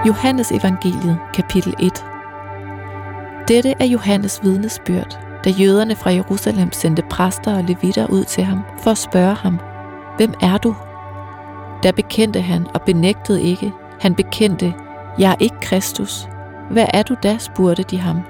Johannes 0.08 0.52
evangeliet, 0.52 1.18
kapitel 1.34 1.74
1 1.80 2.06
Dette 3.48 3.74
er 3.80 3.86
Johannes 3.86 4.40
vidnesbyrd, 4.44 5.20
da 5.46 5.50
jøderne 5.50 5.96
fra 5.96 6.10
Jerusalem 6.10 6.72
sendte 6.72 7.04
præster 7.10 7.58
og 7.58 7.64
levitter 7.64 8.08
ud 8.08 8.24
til 8.24 8.44
ham 8.44 8.60
for 8.84 8.92
at 8.92 8.98
spørge 8.98 9.36
ham, 9.36 9.60
Hvem 10.18 10.34
er 10.42 10.58
du? 10.58 10.76
Der 11.84 11.92
bekendte 11.92 12.42
han 12.42 12.68
og 12.74 12.82
benægtede 12.82 13.42
ikke. 13.42 13.74
Han 14.02 14.16
bekendte, 14.16 14.74
Jeg 15.18 15.32
er 15.32 15.36
ikke 15.40 15.60
Kristus. 15.62 16.28
Hvad 16.70 16.86
er 16.94 17.04
du 17.04 17.16
da, 17.24 17.38
spurgte 17.38 17.84
de 17.84 18.00
ham. 18.00 18.22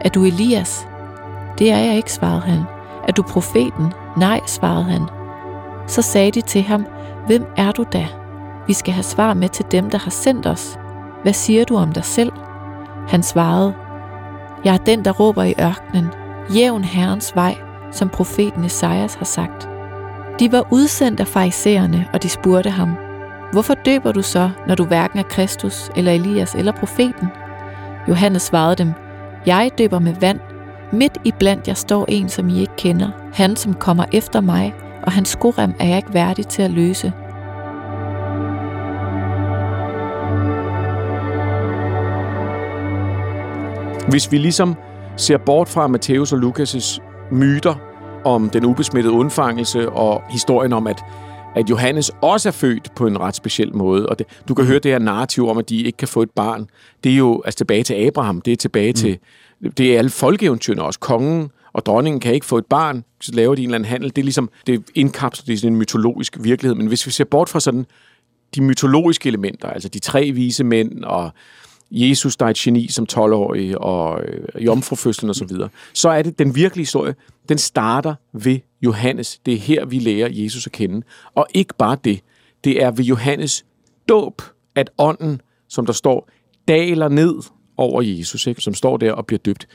Er 0.00 0.08
du 0.08 0.24
Elias? 0.24 0.88
Det 1.58 1.72
er 1.72 1.78
jeg 1.78 1.96
ikke, 1.96 2.12
svarede 2.12 2.40
han. 2.40 2.62
Er 3.08 3.12
du 3.12 3.22
profeten? 3.22 3.92
Nej, 4.16 4.40
svarede 4.46 4.84
han. 4.84 5.02
Så 5.86 6.02
sagde 6.02 6.30
de 6.30 6.40
til 6.40 6.62
ham, 6.62 6.86
Hvem 7.26 7.46
er 7.56 7.72
du 7.72 7.84
da? 7.92 8.06
Vi 8.66 8.72
skal 8.72 8.94
have 8.94 9.02
svar 9.02 9.34
med 9.34 9.48
til 9.48 9.64
dem, 9.70 9.90
der 9.90 9.98
har 9.98 10.10
sendt 10.10 10.46
os. 10.46 10.78
Hvad 11.22 11.32
siger 11.32 11.64
du 11.64 11.76
om 11.76 11.92
dig 11.92 12.04
selv? 12.04 12.32
Han 13.08 13.22
svarede, 13.22 13.74
Jeg 14.64 14.74
er 14.74 14.78
den, 14.78 15.04
der 15.04 15.10
råber 15.10 15.42
i 15.42 15.54
ørkenen. 15.60 16.08
Jævn 16.54 16.84
Herrens 16.84 17.36
vej, 17.36 17.56
som 17.92 18.08
profeten 18.08 18.64
Esajas 18.64 19.14
har 19.14 19.24
sagt. 19.24 19.68
De 20.40 20.52
var 20.52 20.64
udsendt 20.70 21.20
af 21.20 21.26
farisæerne, 21.26 22.08
og 22.12 22.22
de 22.22 22.28
spurgte 22.28 22.70
ham, 22.70 22.96
Hvorfor 23.56 23.74
døber 23.74 24.12
du 24.12 24.22
så, 24.22 24.50
når 24.68 24.74
du 24.74 24.84
hverken 24.84 25.18
er 25.18 25.22
Kristus, 25.22 25.90
eller 25.96 26.12
Elias, 26.12 26.54
eller 26.54 26.72
profeten? 26.72 27.28
Johannes 28.08 28.42
svarede 28.42 28.76
dem, 28.76 28.92
Jeg 29.46 29.70
døber 29.78 29.98
med 29.98 30.14
vand. 30.14 30.40
Midt 30.92 31.18
i 31.24 31.32
blandt 31.38 31.68
jer 31.68 31.74
står 31.74 32.04
en, 32.08 32.28
som 32.28 32.48
I 32.48 32.60
ikke 32.60 32.76
kender, 32.76 33.10
han 33.32 33.56
som 33.56 33.74
kommer 33.74 34.04
efter 34.12 34.40
mig, 34.40 34.74
og 35.02 35.12
hans 35.12 35.28
skorem 35.28 35.74
er 35.80 35.86
jeg 35.86 35.96
ikke 35.96 36.14
værdig 36.14 36.46
til 36.46 36.62
at 36.62 36.70
løse. 36.70 37.12
Hvis 44.08 44.32
vi 44.32 44.38
ligesom 44.38 44.74
ser 45.16 45.38
bort 45.38 45.68
fra 45.68 45.86
Matthæus 45.86 46.32
og 46.32 46.38
Lukas' 46.38 47.00
myter 47.30 47.74
om 48.24 48.50
den 48.50 48.64
ubesmittede 48.64 49.14
undfangelse 49.14 49.90
og 49.90 50.22
historien 50.30 50.72
om, 50.72 50.86
at, 50.86 51.04
at 51.56 51.70
Johannes 51.70 52.10
også 52.22 52.48
er 52.48 52.52
født 52.52 52.94
på 52.96 53.06
en 53.06 53.20
ret 53.20 53.36
speciel 53.36 53.76
måde. 53.76 54.08
Og 54.08 54.18
det, 54.18 54.26
du 54.48 54.54
kan 54.54 54.64
høre 54.64 54.78
det 54.78 54.90
her 54.90 54.98
narrativ 54.98 55.48
om, 55.48 55.58
at 55.58 55.68
de 55.68 55.82
ikke 55.82 55.96
kan 55.96 56.08
få 56.08 56.22
et 56.22 56.30
barn. 56.30 56.70
Det 57.04 57.12
er 57.12 57.16
jo 57.16 57.42
altså 57.44 57.58
tilbage 57.58 57.82
til 57.82 57.94
Abraham. 57.94 58.40
Det 58.40 58.52
er 58.52 58.56
tilbage 58.56 58.90
mm. 58.90 58.94
til... 58.94 59.18
Det 59.76 59.94
er 59.94 59.98
alle 59.98 60.10
folkeeventyrene 60.10 60.82
også. 60.82 61.00
Kongen 61.00 61.50
og 61.72 61.86
dronningen 61.86 62.20
kan 62.20 62.34
ikke 62.34 62.46
få 62.46 62.58
et 62.58 62.66
barn, 62.66 63.04
så 63.20 63.32
laver 63.32 63.54
de 63.54 63.62
en 63.62 63.68
eller 63.68 63.74
anden 63.74 63.88
handel. 63.88 64.10
Det 64.10 64.18
er 64.18 64.24
ligesom, 64.24 64.50
det 64.66 64.74
er 64.74 64.78
indkapslet 64.94 65.54
i 65.54 65.56
sådan 65.56 65.72
en 65.72 65.78
mytologisk 65.78 66.36
virkelighed. 66.40 66.74
Men 66.74 66.86
hvis 66.86 67.06
vi 67.06 67.10
ser 67.10 67.24
bort 67.24 67.48
fra 67.48 67.60
sådan 67.60 67.86
de 68.54 68.62
mytologiske 68.62 69.28
elementer, 69.28 69.68
altså 69.68 69.88
de 69.88 69.98
tre 69.98 70.30
vise 70.30 70.64
mænd 70.64 71.04
og 71.04 71.30
Jesus, 71.90 72.36
der 72.36 72.46
er 72.46 72.50
et 72.50 72.56
geni 72.56 72.88
som 72.88 73.06
12-årig, 73.12 73.78
og 73.80 74.20
øh, 74.24 74.64
jomfrufødslen 74.64 75.30
osv., 75.30 75.48
så, 75.48 75.68
så 75.94 76.08
er 76.08 76.22
det 76.22 76.38
den 76.38 76.54
virkelige 76.54 76.82
historie, 76.82 77.14
den 77.48 77.58
starter 77.58 78.14
ved 78.32 78.58
Johannes. 78.82 79.38
Det 79.46 79.54
er 79.54 79.58
her, 79.58 79.84
vi 79.84 79.98
lærer 79.98 80.28
Jesus 80.30 80.66
at 80.66 80.72
kende. 80.72 81.02
Og 81.34 81.46
ikke 81.54 81.74
bare 81.78 81.96
det. 82.04 82.20
Det 82.64 82.82
er 82.82 82.90
ved 82.90 83.04
Johannes 83.04 83.64
dåb, 84.08 84.42
at 84.74 84.90
ånden, 84.98 85.40
som 85.68 85.86
der 85.86 85.92
står, 85.92 86.28
daler 86.68 87.08
ned 87.08 87.34
over 87.76 88.02
Jesus, 88.02 88.46
ikke? 88.46 88.60
som 88.60 88.74
står 88.74 88.96
der 88.96 89.12
og 89.12 89.26
bliver 89.26 89.38
døbt. 89.38 89.68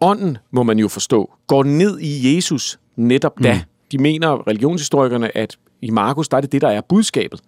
Ånden, 0.00 0.38
må 0.50 0.62
man 0.62 0.78
jo 0.78 0.88
forstå, 0.88 1.30
går 1.46 1.62
ned 1.62 1.98
i 2.00 2.36
Jesus 2.36 2.78
netop 2.96 3.42
da. 3.42 3.54
Mm. 3.54 3.60
De 3.92 3.98
mener, 3.98 4.48
religionshistorikerne, 4.48 5.36
at 5.36 5.58
i 5.82 5.90
Markus, 5.90 6.28
der 6.28 6.36
er 6.36 6.40
det 6.40 6.52
det, 6.52 6.60
der 6.60 6.68
er 6.68 6.80
budskabet. 6.80 7.40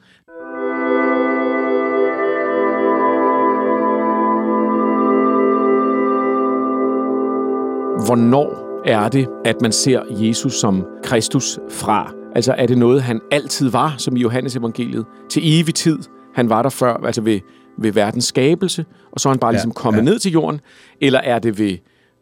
Hvornår 8.07 8.83
er 8.87 9.09
det, 9.09 9.29
at 9.45 9.61
man 9.61 9.73
ser 9.73 10.03
Jesus 10.11 10.55
som 10.55 10.87
Kristus 11.03 11.59
fra? 11.71 12.13
Altså 12.35 12.53
er 12.53 12.67
det 12.67 12.79
noget, 12.79 13.03
han 13.03 13.21
altid 13.31 13.69
var, 13.69 13.95
som 13.99 14.17
i 14.17 14.21
Johannes 14.21 14.57
evangeliet, 14.57 15.05
til 15.31 15.43
evig 15.45 15.75
tid? 15.75 15.99
Han 16.35 16.49
var 16.49 16.63
der 16.63 16.71
før, 16.71 16.95
altså 16.95 17.21
ved, 17.21 17.41
ved 17.79 17.93
verdens 17.93 18.25
skabelse, 18.25 18.85
og 19.13 19.21
så 19.21 19.29
er 19.29 19.31
han 19.31 19.39
bare 19.39 19.49
ja, 19.49 19.53
ligesom 19.53 19.73
kommet 19.73 20.01
ja. 20.01 20.05
ned 20.05 20.19
til 20.19 20.33
jorden? 20.33 20.61
Eller 21.01 21.19
er 21.19 21.39
det 21.39 21.59
ved, 21.59 21.79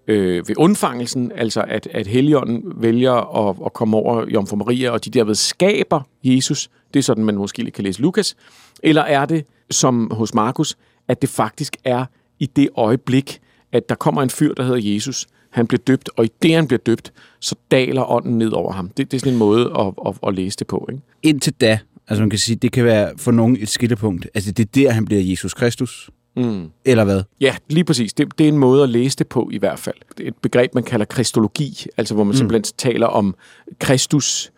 øh, 0.08 0.48
ved 0.48 0.54
undfangelsen, 0.58 1.32
altså 1.34 1.64
at, 1.68 1.88
at 1.90 2.06
Helligånden 2.06 2.62
vælger 2.76 3.48
at, 3.48 3.56
at 3.66 3.72
komme 3.72 3.96
over 3.96 4.26
Jomfru 4.28 4.56
Maria, 4.56 4.90
og 4.90 5.04
de 5.04 5.10
derved 5.10 5.34
skaber 5.34 6.00
Jesus? 6.24 6.70
Det 6.94 6.98
er 6.98 7.04
sådan, 7.04 7.24
man 7.24 7.36
måske 7.36 7.70
kan 7.70 7.84
læse 7.84 8.00
Lukas. 8.00 8.36
Eller 8.82 9.02
er 9.02 9.24
det, 9.24 9.44
som 9.70 10.10
hos 10.14 10.34
Markus, 10.34 10.76
at 11.08 11.22
det 11.22 11.30
faktisk 11.30 11.76
er 11.84 12.04
i 12.38 12.46
det 12.46 12.68
øjeblik, 12.76 13.40
at 13.72 13.88
der 13.88 13.94
kommer 13.94 14.22
en 14.22 14.30
fyr, 14.30 14.54
der 14.54 14.62
hedder 14.62 14.94
Jesus, 14.94 15.26
han 15.50 15.66
bliver 15.66 15.80
døbt, 15.86 16.10
og 16.16 16.24
i 16.24 16.30
det, 16.42 16.54
han 16.54 16.66
bliver 16.66 16.78
døbt, 16.86 17.12
så 17.40 17.54
daler 17.70 18.10
ånden 18.10 18.38
ned 18.38 18.52
over 18.52 18.72
ham. 18.72 18.88
Det, 18.88 19.10
det 19.10 19.16
er 19.16 19.20
sådan 19.20 19.32
en 19.32 19.38
måde 19.38 19.72
at, 19.78 19.92
at, 20.06 20.14
at 20.26 20.34
læse 20.34 20.56
det 20.58 20.66
på. 20.66 20.88
Ikke? 20.92 21.02
Indtil 21.22 21.52
da, 21.52 21.78
altså 22.08 22.22
man 22.22 22.30
kan 22.30 22.38
sige, 22.38 22.56
det 22.56 22.72
kan 22.72 22.84
være 22.84 23.12
for 23.16 23.30
nogen 23.30 23.56
et 23.60 23.68
skillepunkt. 23.68 24.28
Altså 24.34 24.52
det 24.52 24.62
er 24.62 24.70
der, 24.74 24.90
han 24.90 25.04
bliver 25.04 25.22
Jesus 25.22 25.54
Kristus. 25.54 26.10
Mm. 26.36 26.70
Eller 26.84 27.04
hvad? 27.04 27.22
Ja, 27.40 27.56
lige 27.68 27.84
præcis. 27.84 28.12
Det, 28.12 28.38
det 28.38 28.44
er 28.44 28.48
en 28.48 28.58
måde 28.58 28.82
at 28.82 28.88
læse 28.88 29.16
det 29.16 29.26
på 29.28 29.50
i 29.52 29.58
hvert 29.58 29.78
fald. 29.78 29.96
Det 30.18 30.24
er 30.24 30.28
et 30.28 30.36
begreb, 30.42 30.74
man 30.74 30.84
kalder 30.84 31.04
kristologi, 31.06 31.86
altså 31.96 32.14
hvor 32.14 32.24
man 32.24 32.32
mm. 32.32 32.36
simpelthen 32.36 32.74
taler 32.78 33.06
om 33.06 33.34
Kristus 33.78 34.52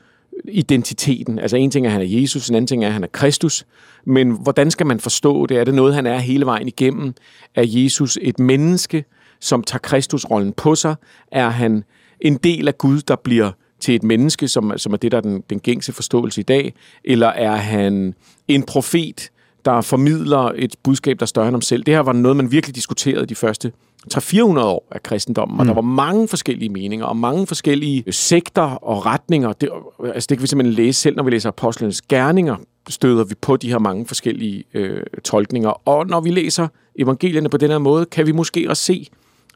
identiteten. 0.48 1.38
Altså 1.38 1.56
en 1.56 1.70
ting 1.70 1.86
er, 1.86 1.90
at 1.90 1.92
han 1.92 2.02
er 2.02 2.20
Jesus, 2.20 2.48
en 2.48 2.54
anden 2.54 2.66
ting 2.66 2.84
er, 2.84 2.88
at 2.88 2.92
han 2.92 3.04
er 3.04 3.08
Kristus. 3.08 3.66
Men 4.04 4.30
hvordan 4.30 4.70
skal 4.70 4.86
man 4.86 5.00
forstå 5.00 5.46
det? 5.46 5.56
Er 5.56 5.64
det 5.64 5.74
noget, 5.74 5.94
han 5.94 6.06
er 6.06 6.18
hele 6.18 6.46
vejen 6.46 6.68
igennem? 6.68 7.14
Er 7.54 7.64
Jesus 7.66 8.18
et 8.22 8.38
menneske, 8.38 9.04
som 9.42 9.62
tager 9.62 9.78
Kristusrollen 9.78 10.52
på 10.52 10.74
sig? 10.74 10.94
Er 11.32 11.48
han 11.48 11.84
en 12.20 12.36
del 12.36 12.68
af 12.68 12.78
Gud, 12.78 13.00
der 13.00 13.16
bliver 13.16 13.50
til 13.80 13.94
et 13.94 14.02
menneske, 14.02 14.48
som, 14.48 14.72
som 14.76 14.92
er 14.92 14.96
det, 14.96 15.12
der 15.12 15.18
er 15.18 15.22
den, 15.22 15.42
den 15.50 15.60
gængse 15.60 15.92
forståelse 15.92 16.40
i 16.40 16.44
dag? 16.44 16.74
Eller 17.04 17.26
er 17.26 17.56
han 17.56 18.14
en 18.48 18.62
profet, 18.62 19.30
der 19.64 19.80
formidler 19.80 20.52
et 20.54 20.74
budskab, 20.82 21.18
der 21.18 21.24
er 21.24 21.26
større 21.26 21.48
end 21.48 21.54
ham 21.54 21.62
selv? 21.62 21.82
Det 21.82 21.94
her 21.94 22.00
var 22.00 22.12
noget, 22.12 22.36
man 22.36 22.50
virkelig 22.50 22.74
diskuterede 22.74 23.26
de 23.26 23.34
første 23.34 23.72
300-400 24.14 24.40
år 24.60 24.88
af 24.90 25.02
kristendommen, 25.02 25.60
og 25.60 25.64
mm. 25.64 25.68
der 25.68 25.74
var 25.74 25.82
mange 25.82 26.28
forskellige 26.28 26.68
meninger, 26.68 27.06
og 27.06 27.16
mange 27.16 27.46
forskellige 27.46 28.12
sekter 28.12 28.62
og 28.62 29.06
retninger. 29.06 29.52
Det, 29.52 29.68
altså 30.14 30.26
det 30.30 30.38
kan 30.38 30.42
vi 30.42 30.46
simpelthen 30.46 30.74
læse 30.74 31.00
selv, 31.00 31.16
når 31.16 31.22
vi 31.22 31.30
læser 31.30 31.48
apostlenes 31.48 32.02
gerninger, 32.02 32.56
støder 32.88 33.24
vi 33.24 33.34
på 33.34 33.56
de 33.56 33.70
her 33.70 33.78
mange 33.78 34.06
forskellige 34.06 34.64
øh, 34.74 35.02
tolkninger. 35.24 35.88
Og 35.88 36.06
når 36.06 36.20
vi 36.20 36.30
læser 36.30 36.68
evangelierne 36.98 37.48
på 37.48 37.56
den 37.56 37.70
her 37.70 37.78
måde, 37.78 38.06
kan 38.06 38.26
vi 38.26 38.32
måske 38.32 38.70
også 38.70 38.82
se, 38.82 39.08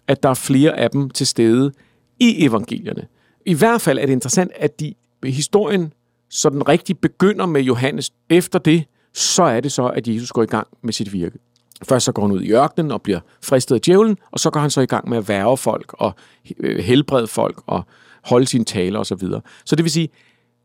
at 0.09 0.23
der 0.23 0.29
er 0.29 0.35
flere 0.35 0.79
af 0.79 0.91
dem 0.91 1.11
til 1.11 1.27
stede 1.27 1.73
i 2.21 2.45
evangelierne. 2.45 3.07
I 3.47 3.55
hvert 3.55 3.81
fald 3.81 3.99
er 3.99 4.07
det 4.07 4.13
interessant, 4.13 4.53
at 4.57 4.81
de 4.81 4.95
historien 5.25 5.93
så 6.31 6.51
den 6.51 6.69
rigtig 6.69 6.99
begynder 6.99 7.47
med 7.47 7.61
Johannes. 7.61 8.13
Efter 8.29 8.59
det, 8.59 8.85
så 9.15 9.43
er 9.43 9.61
det 9.61 9.73
så, 9.73 9.87
at 9.87 10.09
Jesus 10.09 10.33
går 10.33 10.43
i 10.43 10.47
gang 10.47 10.67
med 10.83 10.93
sit 10.93 11.13
virke. 11.13 11.39
Først 11.83 12.05
så 12.05 12.13
går 12.13 12.23
han 12.23 12.33
ud 12.33 12.43
i 12.43 12.53
ørkenen 12.53 12.91
og 12.91 13.03
bliver 13.03 13.21
fristet 13.43 13.75
af 13.75 13.81
djævlen, 13.81 14.19
og 14.31 14.41
så 14.41 14.51
går 14.51 14.61
han 14.61 14.71
så 14.71 14.81
i 14.81 14.87
gang 14.87 15.09
med 15.09 15.19
at 15.19 15.29
værve 15.29 15.57
folk 15.57 15.95
og 15.99 16.15
øh, 16.61 16.79
helbrede 16.79 17.27
folk 17.27 17.63
og 17.67 17.83
holde 18.25 18.47
sine 18.47 18.65
taler 18.65 18.99
osv. 18.99 19.05
Så, 19.05 19.15
videre. 19.15 19.41
så 19.65 19.77
det 19.77 19.85
vil 19.85 19.93
sige, 19.93 20.09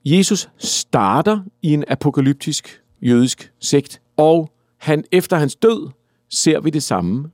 Jesus 0.06 0.50
starter 0.58 1.40
i 1.62 1.74
en 1.74 1.84
apokalyptisk 1.88 2.82
jødisk 3.02 3.52
sekt, 3.60 4.02
og 4.18 4.52
han 4.78 5.04
efter 5.12 5.38
hans 5.38 5.56
død 5.56 5.90
ser 6.30 6.60
vi 6.60 6.70
det 6.70 6.84
samme 6.84 7.30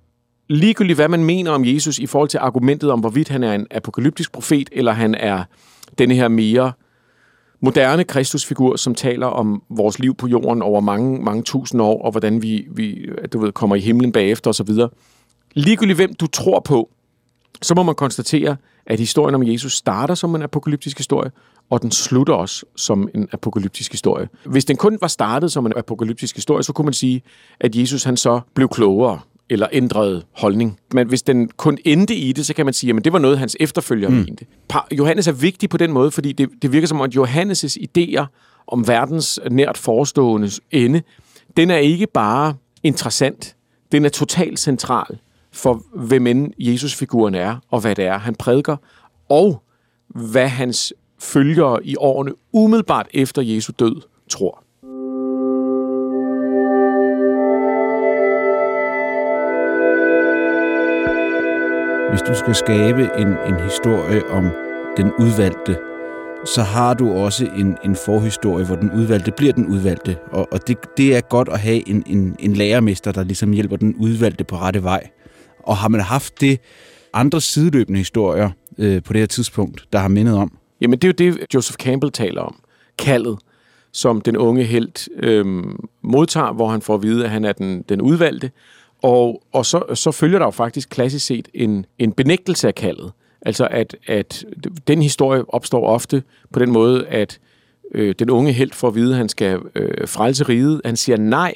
ligegyldigt 0.50 0.98
hvad 0.98 1.08
man 1.08 1.24
mener 1.24 1.52
om 1.52 1.66
Jesus 1.66 2.00
i 2.00 2.06
forhold 2.06 2.30
til 2.30 2.38
argumentet 2.38 2.92
om, 2.92 3.00
hvorvidt 3.00 3.30
han 3.30 3.44
er 3.44 3.54
en 3.54 3.68
apokalyptisk 3.72 4.32
profet, 4.32 4.70
eller 4.72 4.92
han 4.92 5.16
er 5.16 5.44
denne 5.98 6.16
her 6.16 6.28
mere 6.28 6.72
moderne 7.60 8.04
kristusfigur, 8.04 8.76
som 8.76 8.96
taler 8.96 9.28
om 9.28 9.64
vores 9.70 10.00
liv 10.00 10.16
på 10.16 10.28
jorden 10.28 10.62
over 10.62 10.82
mange, 10.82 11.24
mange 11.24 11.44
tusind 11.44 11.82
år, 11.82 12.02
og 12.02 12.12
hvordan 12.12 12.42
vi, 12.42 12.68
vi 12.72 13.10
du 13.34 13.40
ved, 13.40 13.52
kommer 13.52 13.76
i 13.76 13.80
himlen 13.80 14.12
bagefter 14.12 14.50
osv. 14.50 14.70
Ligegyldigt 15.54 15.98
hvem 15.98 16.14
du 16.14 16.28
tror 16.28 16.60
på, 16.60 16.90
så 17.62 17.76
må 17.76 17.84
man 17.84 17.96
konstatere, 17.96 18.58
at 18.86 19.00
historien 19.00 19.36
om 19.36 19.44
Jesus 19.44 19.74
starter 19.74 20.16
som 20.16 20.36
en 20.36 20.42
apokalyptisk 20.42 20.98
historie, 20.98 21.32
og 21.70 21.82
den 21.82 21.92
slutter 21.92 22.34
også 22.34 22.66
som 22.76 23.10
en 23.16 23.30
apokalyptisk 23.32 23.92
historie. 23.92 24.30
Hvis 24.46 24.66
den 24.66 24.78
kun 24.78 24.98
var 25.02 25.08
startet 25.08 25.52
som 25.52 25.66
en 25.66 25.74
apokalyptisk 25.76 26.36
historie, 26.36 26.64
så 26.64 26.74
kunne 26.74 26.86
man 26.86 26.94
sige, 26.94 27.22
at 27.60 27.76
Jesus 27.76 28.04
han 28.04 28.18
så 28.18 28.40
blev 28.54 28.70
klogere 28.70 29.20
eller 29.50 29.68
ændrede 29.72 30.24
holdning. 30.32 30.80
Men 30.94 31.08
hvis 31.08 31.22
den 31.22 31.48
kun 31.48 31.78
endte 31.86 32.16
i 32.16 32.32
det, 32.32 32.46
så 32.46 32.54
kan 32.54 32.66
man 32.66 32.74
sige, 32.74 32.94
at 32.98 33.06
det 33.06 33.14
var 33.14 33.20
noget, 33.20 33.40
hans 33.40 33.58
efterfølgere 33.60 34.10
mm. 34.10 34.16
mente. 34.16 34.46
Johannes 34.92 35.28
er 35.28 35.32
vigtig 35.32 35.70
på 35.70 35.78
den 35.78 35.92
måde, 35.92 36.12
fordi 36.12 36.32
det, 36.32 36.50
det 36.62 36.72
virker 36.72 36.88
som 36.88 37.02
om, 37.02 37.10
at 37.10 37.16
Johannes' 37.16 37.78
idéer 37.80 38.26
om 38.68 38.88
verdens 38.88 39.40
nært 39.52 39.78
forestående 39.78 40.52
ende, 40.72 41.02
den 41.58 41.70
er 41.70 41.78
ikke 41.78 42.08
bare 42.14 42.56
interessant, 42.84 43.56
den 43.92 44.06
er 44.06 44.10
totalt 44.10 44.60
central 44.60 45.18
for, 45.52 45.84
hvem 45.96 46.28
end 46.28 46.52
Jesus-figuren 46.60 47.36
er, 47.36 47.56
og 47.72 47.80
hvad 47.80 47.96
det 47.96 48.06
er, 48.06 48.18
han 48.18 48.36
prædiker, 48.36 48.78
og 49.30 49.64
hvad 50.08 50.48
hans 50.48 50.94
følgere 51.20 51.86
i 51.86 51.96
årene 51.96 52.32
umiddelbart 52.54 53.08
efter 53.14 53.42
Jesu 53.42 53.74
død 53.80 54.02
tror. 54.30 54.64
Hvis 62.10 62.22
du 62.22 62.36
skal 62.36 62.56
skabe 62.56 63.10
en, 63.18 63.28
en 63.28 63.60
historie 63.64 64.30
om 64.30 64.50
den 64.98 65.12
udvalgte, 65.20 65.78
så 66.46 66.62
har 66.62 66.94
du 66.94 67.12
også 67.12 67.46
en, 67.58 67.78
en 67.86 67.96
forhistorie, 67.96 68.66
hvor 68.66 68.76
den 68.76 68.92
udvalgte 68.92 69.32
bliver 69.32 69.54
den 69.54 69.68
udvalgte. 69.68 70.18
Og, 70.32 70.48
og 70.52 70.68
det, 70.68 70.78
det 70.98 71.16
er 71.16 71.22
godt 71.22 71.50
at 71.50 71.60
have 71.60 71.90
en, 71.90 72.04
en, 72.06 72.36
en 72.40 72.54
lærermester, 72.54 73.12
der 73.12 73.24
ligesom 73.24 73.52
hjælper 73.52 73.76
den 73.76 73.96
udvalgte 73.96 74.44
på 74.44 74.56
rette 74.56 74.84
vej. 74.84 75.10
Og 75.64 75.78
har 75.78 75.90
man 75.90 76.02
haft 76.02 76.42
det 76.42 76.60
andre 77.14 77.42
sideløbende 77.42 77.98
historier 77.98 78.50
øh, 78.78 79.04
på 79.04 79.14
det 79.14 79.20
her 79.22 79.28
tidspunkt, 79.28 79.86
der 79.94 80.00
har 80.00 80.08
mindet 80.08 80.36
om? 80.36 80.58
Jamen 80.82 81.00
det 81.00 81.22
er 81.22 81.26
jo 81.28 81.32
det, 81.32 81.46
Joseph 81.54 81.78
Campbell 81.78 82.12
taler 82.12 82.42
om. 82.42 82.56
Kaldet, 83.00 83.38
som 83.94 84.22
den 84.22 84.38
unge 84.38 84.64
held 84.64 85.24
øh, 85.24 85.64
modtager, 86.02 86.54
hvor 86.54 86.68
han 86.68 86.82
får 86.82 86.96
at 86.96 87.04
vide, 87.04 87.24
at 87.24 87.30
han 87.30 87.46
er 87.46 87.54
den, 87.54 87.82
den 87.90 88.02
udvalgte. 88.02 88.52
Og, 89.02 89.44
og 89.52 89.66
så, 89.66 89.84
så 89.94 90.12
følger 90.12 90.40
der 90.40 90.46
jo 90.46 90.52
faktisk 90.52 90.90
klassisk 90.90 91.26
set 91.26 91.48
en, 91.54 91.86
en 92.00 92.12
benægtelse 92.12 92.68
af 92.68 92.76
kaldet. 92.76 93.12
Altså 93.42 93.68
at, 93.72 93.96
at 94.08 94.46
den 94.88 95.02
historie 95.02 95.54
opstår 95.54 95.88
ofte 95.88 96.24
på 96.54 96.60
den 96.60 96.72
måde, 96.72 97.08
at 97.08 97.40
øh, 97.96 98.16
den 98.20 98.30
unge 98.30 98.52
held 98.52 98.72
får 98.72 98.88
at 98.88 98.96
vide, 98.96 99.12
at 99.12 99.18
han 99.18 99.30
skal 99.30 99.60
øh, 99.76 100.08
frelse 100.08 100.44
riget. 100.44 100.82
Han 100.86 100.96
siger 100.96 101.18
nej, 101.18 101.54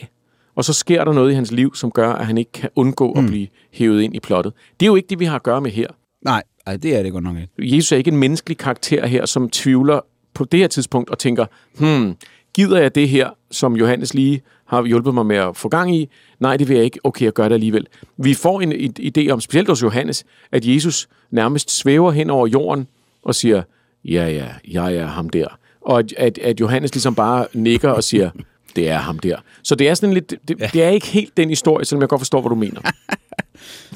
og 0.55 0.65
så 0.65 0.73
sker 0.73 1.03
der 1.03 1.13
noget 1.13 1.31
i 1.31 1.33
hans 1.33 1.51
liv, 1.51 1.75
som 1.75 1.91
gør, 1.91 2.13
at 2.13 2.25
han 2.25 2.37
ikke 2.37 2.51
kan 2.51 2.69
undgå 2.75 3.13
mm. 3.13 3.19
at 3.19 3.25
blive 3.25 3.47
hævet 3.71 4.01
ind 4.01 4.15
i 4.15 4.19
plottet. 4.19 4.53
Det 4.79 4.85
er 4.85 4.87
jo 4.87 4.95
ikke 4.95 5.07
det, 5.09 5.19
vi 5.19 5.25
har 5.25 5.35
at 5.35 5.43
gøre 5.43 5.61
med 5.61 5.71
her. 5.71 5.87
Nej, 6.25 6.43
nej 6.65 6.77
det 6.77 6.95
er 6.95 7.03
det 7.03 7.11
godt 7.11 7.23
nok 7.23 7.37
ikke. 7.37 7.75
Jesus 7.75 7.91
er 7.91 7.97
ikke 7.97 8.11
en 8.11 8.17
menneskelig 8.17 8.57
karakter 8.57 9.07
her, 9.07 9.25
som 9.25 9.49
tvivler 9.49 9.99
på 10.33 10.45
det 10.45 10.59
her 10.59 10.67
tidspunkt 10.67 11.09
og 11.09 11.19
tænker, 11.19 11.45
hmm, 11.79 12.15
gider 12.53 12.81
jeg 12.81 12.95
det 12.95 13.09
her, 13.09 13.29
som 13.51 13.75
Johannes 13.75 14.13
lige 14.13 14.41
har 14.65 14.83
hjulpet 14.85 15.13
mig 15.13 15.25
med 15.25 15.35
at 15.35 15.57
få 15.57 15.69
gang 15.69 15.95
i? 15.95 16.09
Nej, 16.39 16.57
det 16.57 16.67
vil 16.67 16.75
jeg 16.75 16.85
ikke. 16.85 16.99
Okay, 17.03 17.25
jeg 17.25 17.33
gør 17.33 17.47
det 17.47 17.53
alligevel. 17.53 17.87
Vi 18.17 18.33
får 18.33 18.61
en 18.61 18.93
idé 18.99 19.29
om, 19.29 19.41
specielt 19.41 19.69
hos 19.69 19.83
Johannes, 19.83 20.23
at 20.51 20.65
Jesus 20.65 21.07
nærmest 21.31 21.77
svæver 21.77 22.11
hen 22.11 22.29
over 22.29 22.47
jorden 22.47 22.87
og 23.23 23.35
siger, 23.35 23.63
ja, 24.05 24.27
ja, 24.29 24.47
jeg 24.67 24.95
er 24.95 25.07
ham 25.07 25.29
der. 25.29 25.47
Og 25.81 26.03
at, 26.17 26.37
at, 26.37 26.59
Johannes 26.59 26.93
ligesom 26.93 27.15
bare 27.15 27.47
nikker 27.53 27.89
og 27.89 28.03
siger, 28.03 28.29
det 28.75 28.89
er 28.89 28.97
ham 28.97 29.19
der. 29.19 29.37
Så 29.63 29.75
det 29.75 29.89
er 29.89 29.93
sådan 29.93 30.13
lidt, 30.13 30.33
det, 30.47 30.59
ja. 30.59 30.69
det 30.73 30.83
er 30.83 30.89
ikke 30.89 31.07
helt 31.07 31.37
den 31.37 31.49
historie, 31.49 31.85
selvom 31.85 32.01
jeg 32.01 32.09
godt 32.09 32.21
forstår, 32.21 32.41
hvad 32.41 32.49
du 32.49 32.55
mener. 32.55 32.81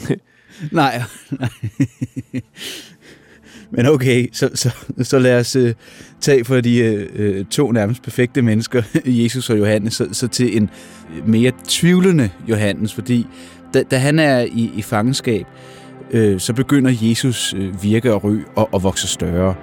nej, 0.71 1.01
nej. 1.31 1.49
Men 3.71 3.85
okay, 3.85 4.27
så, 4.31 4.49
så, 4.53 4.69
så 5.01 5.19
lad 5.19 5.39
os 5.39 5.55
øh, 5.55 5.73
tage 6.21 6.45
for 6.45 6.61
de 6.61 6.77
øh, 6.77 7.09
øh 7.15 7.45
to 7.45 7.71
nærmest 7.71 8.03
perfekte 8.03 8.41
mennesker, 8.41 8.81
Jesus 9.23 9.49
og 9.49 9.59
Johannes, 9.59 9.93
så, 9.93 10.07
så 10.11 10.27
til 10.27 10.57
en 10.57 10.69
øh, 11.17 11.29
mere 11.29 11.51
tvivlende 11.67 12.29
Johannes, 12.49 12.93
fordi 12.93 13.27
da, 13.73 13.83
da 13.83 13.97
han 13.97 14.19
er 14.19 14.39
i, 14.39 14.71
i 14.75 14.81
fangenskab, 14.81 15.45
øh, 16.11 16.39
så 16.39 16.53
begynder 16.53 16.91
Jesus 17.01 17.53
øh, 17.57 17.83
virke 17.83 18.13
og 18.13 18.23
ry 18.23 18.37
og, 18.55 18.73
og 18.73 18.83
vokse 18.83 19.07
større. 19.07 19.55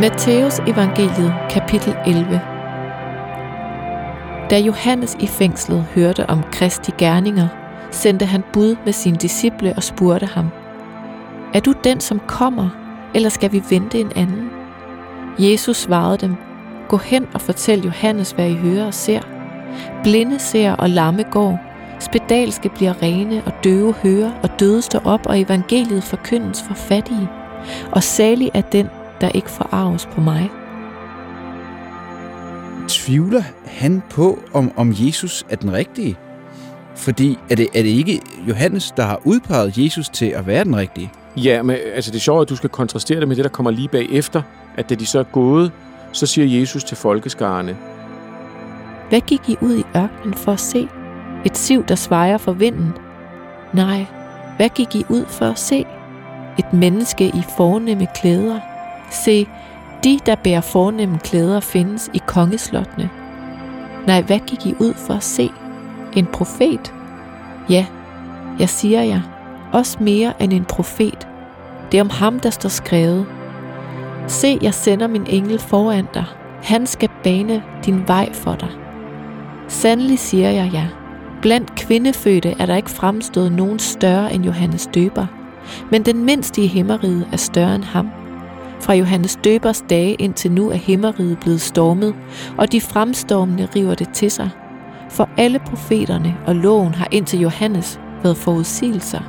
Matteus 0.00 0.58
evangeliet 0.58 1.34
kapitel 1.50 1.96
11 2.06 2.40
Da 4.50 4.58
Johannes 4.58 5.16
i 5.20 5.26
fængslet 5.26 5.84
hørte 5.94 6.30
om 6.30 6.42
Kristi 6.52 6.92
gerninger, 6.98 7.48
sendte 7.90 8.26
han 8.26 8.44
bud 8.52 8.76
med 8.84 8.92
sine 8.92 9.16
disciple 9.16 9.72
og 9.76 9.82
spurgte 9.82 10.26
ham, 10.26 10.48
Er 11.54 11.60
du 11.60 11.74
den, 11.84 12.00
som 12.00 12.20
kommer, 12.26 12.68
eller 13.14 13.28
skal 13.28 13.52
vi 13.52 13.62
vente 13.70 14.00
en 14.00 14.12
anden? 14.16 14.50
Jesus 15.38 15.76
svarede 15.76 16.18
dem, 16.18 16.36
Gå 16.88 16.96
hen 16.96 17.26
og 17.34 17.40
fortæl 17.40 17.80
Johannes, 17.80 18.30
hvad 18.30 18.50
I 18.50 18.54
hører 18.54 18.86
og 18.86 18.94
ser. 18.94 19.20
Blinde 20.02 20.38
ser 20.38 20.72
og 20.72 20.90
lamme 20.90 21.22
går, 21.22 21.60
spedalske 22.00 22.68
bliver 22.68 23.02
rene 23.02 23.42
og 23.46 23.52
døve 23.64 23.94
hører 24.02 24.30
og 24.42 24.60
døde 24.60 24.82
står 24.82 25.00
op, 25.04 25.26
og 25.26 25.40
evangeliet 25.40 26.04
forkyndes 26.04 26.62
for 26.62 26.74
fattige. 26.74 27.28
Og 27.92 28.02
salig 28.02 28.50
er 28.54 28.60
den, 28.60 28.88
der 29.20 29.28
ikke 29.28 29.50
forarves 29.50 30.06
på 30.06 30.20
mig. 30.20 30.50
Tvivler 32.88 33.42
han 33.66 34.02
på, 34.10 34.38
om, 34.52 34.72
om 34.76 34.94
Jesus 34.98 35.46
er 35.48 35.56
den 35.56 35.72
rigtige? 35.72 36.16
Fordi 36.96 37.38
er 37.50 37.54
det, 37.54 37.68
er 37.74 37.82
det 37.82 37.88
ikke 37.88 38.20
Johannes, 38.48 38.90
der 38.96 39.02
har 39.02 39.20
udpeget 39.24 39.78
Jesus 39.78 40.08
til 40.08 40.26
at 40.26 40.46
være 40.46 40.64
den 40.64 40.76
rigtige? 40.76 41.12
Ja, 41.36 41.62
men 41.62 41.76
altså 41.94 42.10
det 42.10 42.16
er 42.16 42.20
sjovt, 42.20 42.42
at 42.42 42.48
du 42.48 42.56
skal 42.56 42.70
kontrastere 42.70 43.20
det 43.20 43.28
med 43.28 43.36
det, 43.36 43.44
der 43.44 43.50
kommer 43.50 43.70
lige 43.70 43.88
bagefter, 43.88 44.42
at 44.76 44.90
da 44.90 44.94
de 44.94 45.06
så 45.06 45.18
er 45.18 45.24
gået, 45.24 45.72
så 46.12 46.26
siger 46.26 46.60
Jesus 46.60 46.84
til 46.84 46.96
folkeskarne, 46.96 47.76
Hvad 49.08 49.20
gik 49.20 49.48
I 49.48 49.56
ud 49.60 49.78
i 49.78 49.84
ørkenen 49.96 50.34
for 50.34 50.52
at 50.52 50.60
se? 50.60 50.88
Et 51.44 51.56
siv, 51.56 51.84
der 51.84 51.94
svejer 51.94 52.38
for 52.38 52.52
vinden? 52.52 52.92
Nej, 53.72 54.06
hvad 54.56 54.68
gik 54.68 54.94
I 54.94 55.04
ud 55.08 55.24
for 55.26 55.44
at 55.44 55.58
se? 55.58 55.86
Et 56.58 56.72
menneske 56.72 57.24
i 57.26 57.42
fornemme 57.56 58.06
klæder, 58.14 58.60
Se, 59.10 59.46
de, 60.04 60.18
der 60.26 60.34
bærer 60.34 60.60
fornemme 60.60 61.18
klæder, 61.18 61.60
findes 61.60 62.10
i 62.14 62.20
kongeslottene. 62.26 63.10
Nej, 64.06 64.22
hvad 64.22 64.38
gik 64.38 64.66
I 64.66 64.74
ud 64.80 64.94
for 64.94 65.14
at 65.14 65.22
se? 65.22 65.50
En 66.12 66.26
profet? 66.26 66.94
Ja, 67.70 67.86
jeg 68.58 68.68
siger 68.68 69.02
jer, 69.02 69.20
også 69.72 69.98
mere 70.00 70.42
end 70.42 70.52
en 70.52 70.64
profet. 70.64 71.28
Det 71.92 71.98
er 71.98 72.02
om 72.02 72.10
ham, 72.10 72.40
der 72.40 72.50
står 72.50 72.68
skrevet. 72.68 73.26
Se, 74.26 74.58
jeg 74.62 74.74
sender 74.74 75.06
min 75.06 75.26
engel 75.26 75.58
foran 75.58 76.06
dig. 76.14 76.24
Han 76.62 76.86
skal 76.86 77.08
bane 77.24 77.62
din 77.86 78.08
vej 78.08 78.32
for 78.32 78.54
dig. 78.54 78.70
Sandelig 79.68 80.18
siger 80.18 80.50
jeg 80.50 80.70
ja. 80.72 80.86
Blandt 81.42 81.74
kvindefødte 81.74 82.54
er 82.58 82.66
der 82.66 82.76
ikke 82.76 82.90
fremstået 82.90 83.52
nogen 83.52 83.78
større 83.78 84.32
end 84.34 84.44
Johannes 84.44 84.88
Døber, 84.94 85.26
men 85.90 86.02
den 86.02 86.24
mindste 86.24 86.62
i 86.62 86.66
himmeriget 86.66 87.28
er 87.32 87.36
større 87.36 87.74
end 87.74 87.84
ham. 87.84 88.08
Fra 88.80 88.94
Johannes 88.94 89.38
Døbers 89.44 89.84
dage 89.90 90.14
indtil 90.14 90.52
nu 90.52 90.70
er 90.70 90.76
himmeriget 90.76 91.38
blevet 91.40 91.60
stormet, 91.60 92.14
og 92.58 92.72
de 92.72 92.80
fremstormende 92.80 93.68
river 93.76 93.94
det 93.94 94.08
til 94.08 94.30
sig. 94.30 94.50
For 95.10 95.28
alle 95.36 95.58
profeterne 95.58 96.36
og 96.46 96.54
loven 96.54 96.94
har 96.94 97.08
indtil 97.10 97.40
Johannes 97.40 98.00
været 98.22 98.36
forudsigelser. 98.36 99.20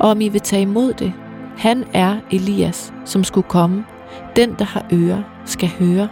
Og 0.00 0.10
om 0.10 0.20
I 0.20 0.28
vil 0.28 0.40
tage 0.40 0.62
imod 0.62 0.92
det, 0.92 1.12
han 1.56 1.84
er 1.94 2.16
Elias, 2.30 2.92
som 3.04 3.24
skulle 3.24 3.48
komme. 3.48 3.84
Den, 4.36 4.54
der 4.58 4.64
har 4.64 4.86
ører, 4.92 5.22
skal 5.44 5.68
høre. 5.68 6.08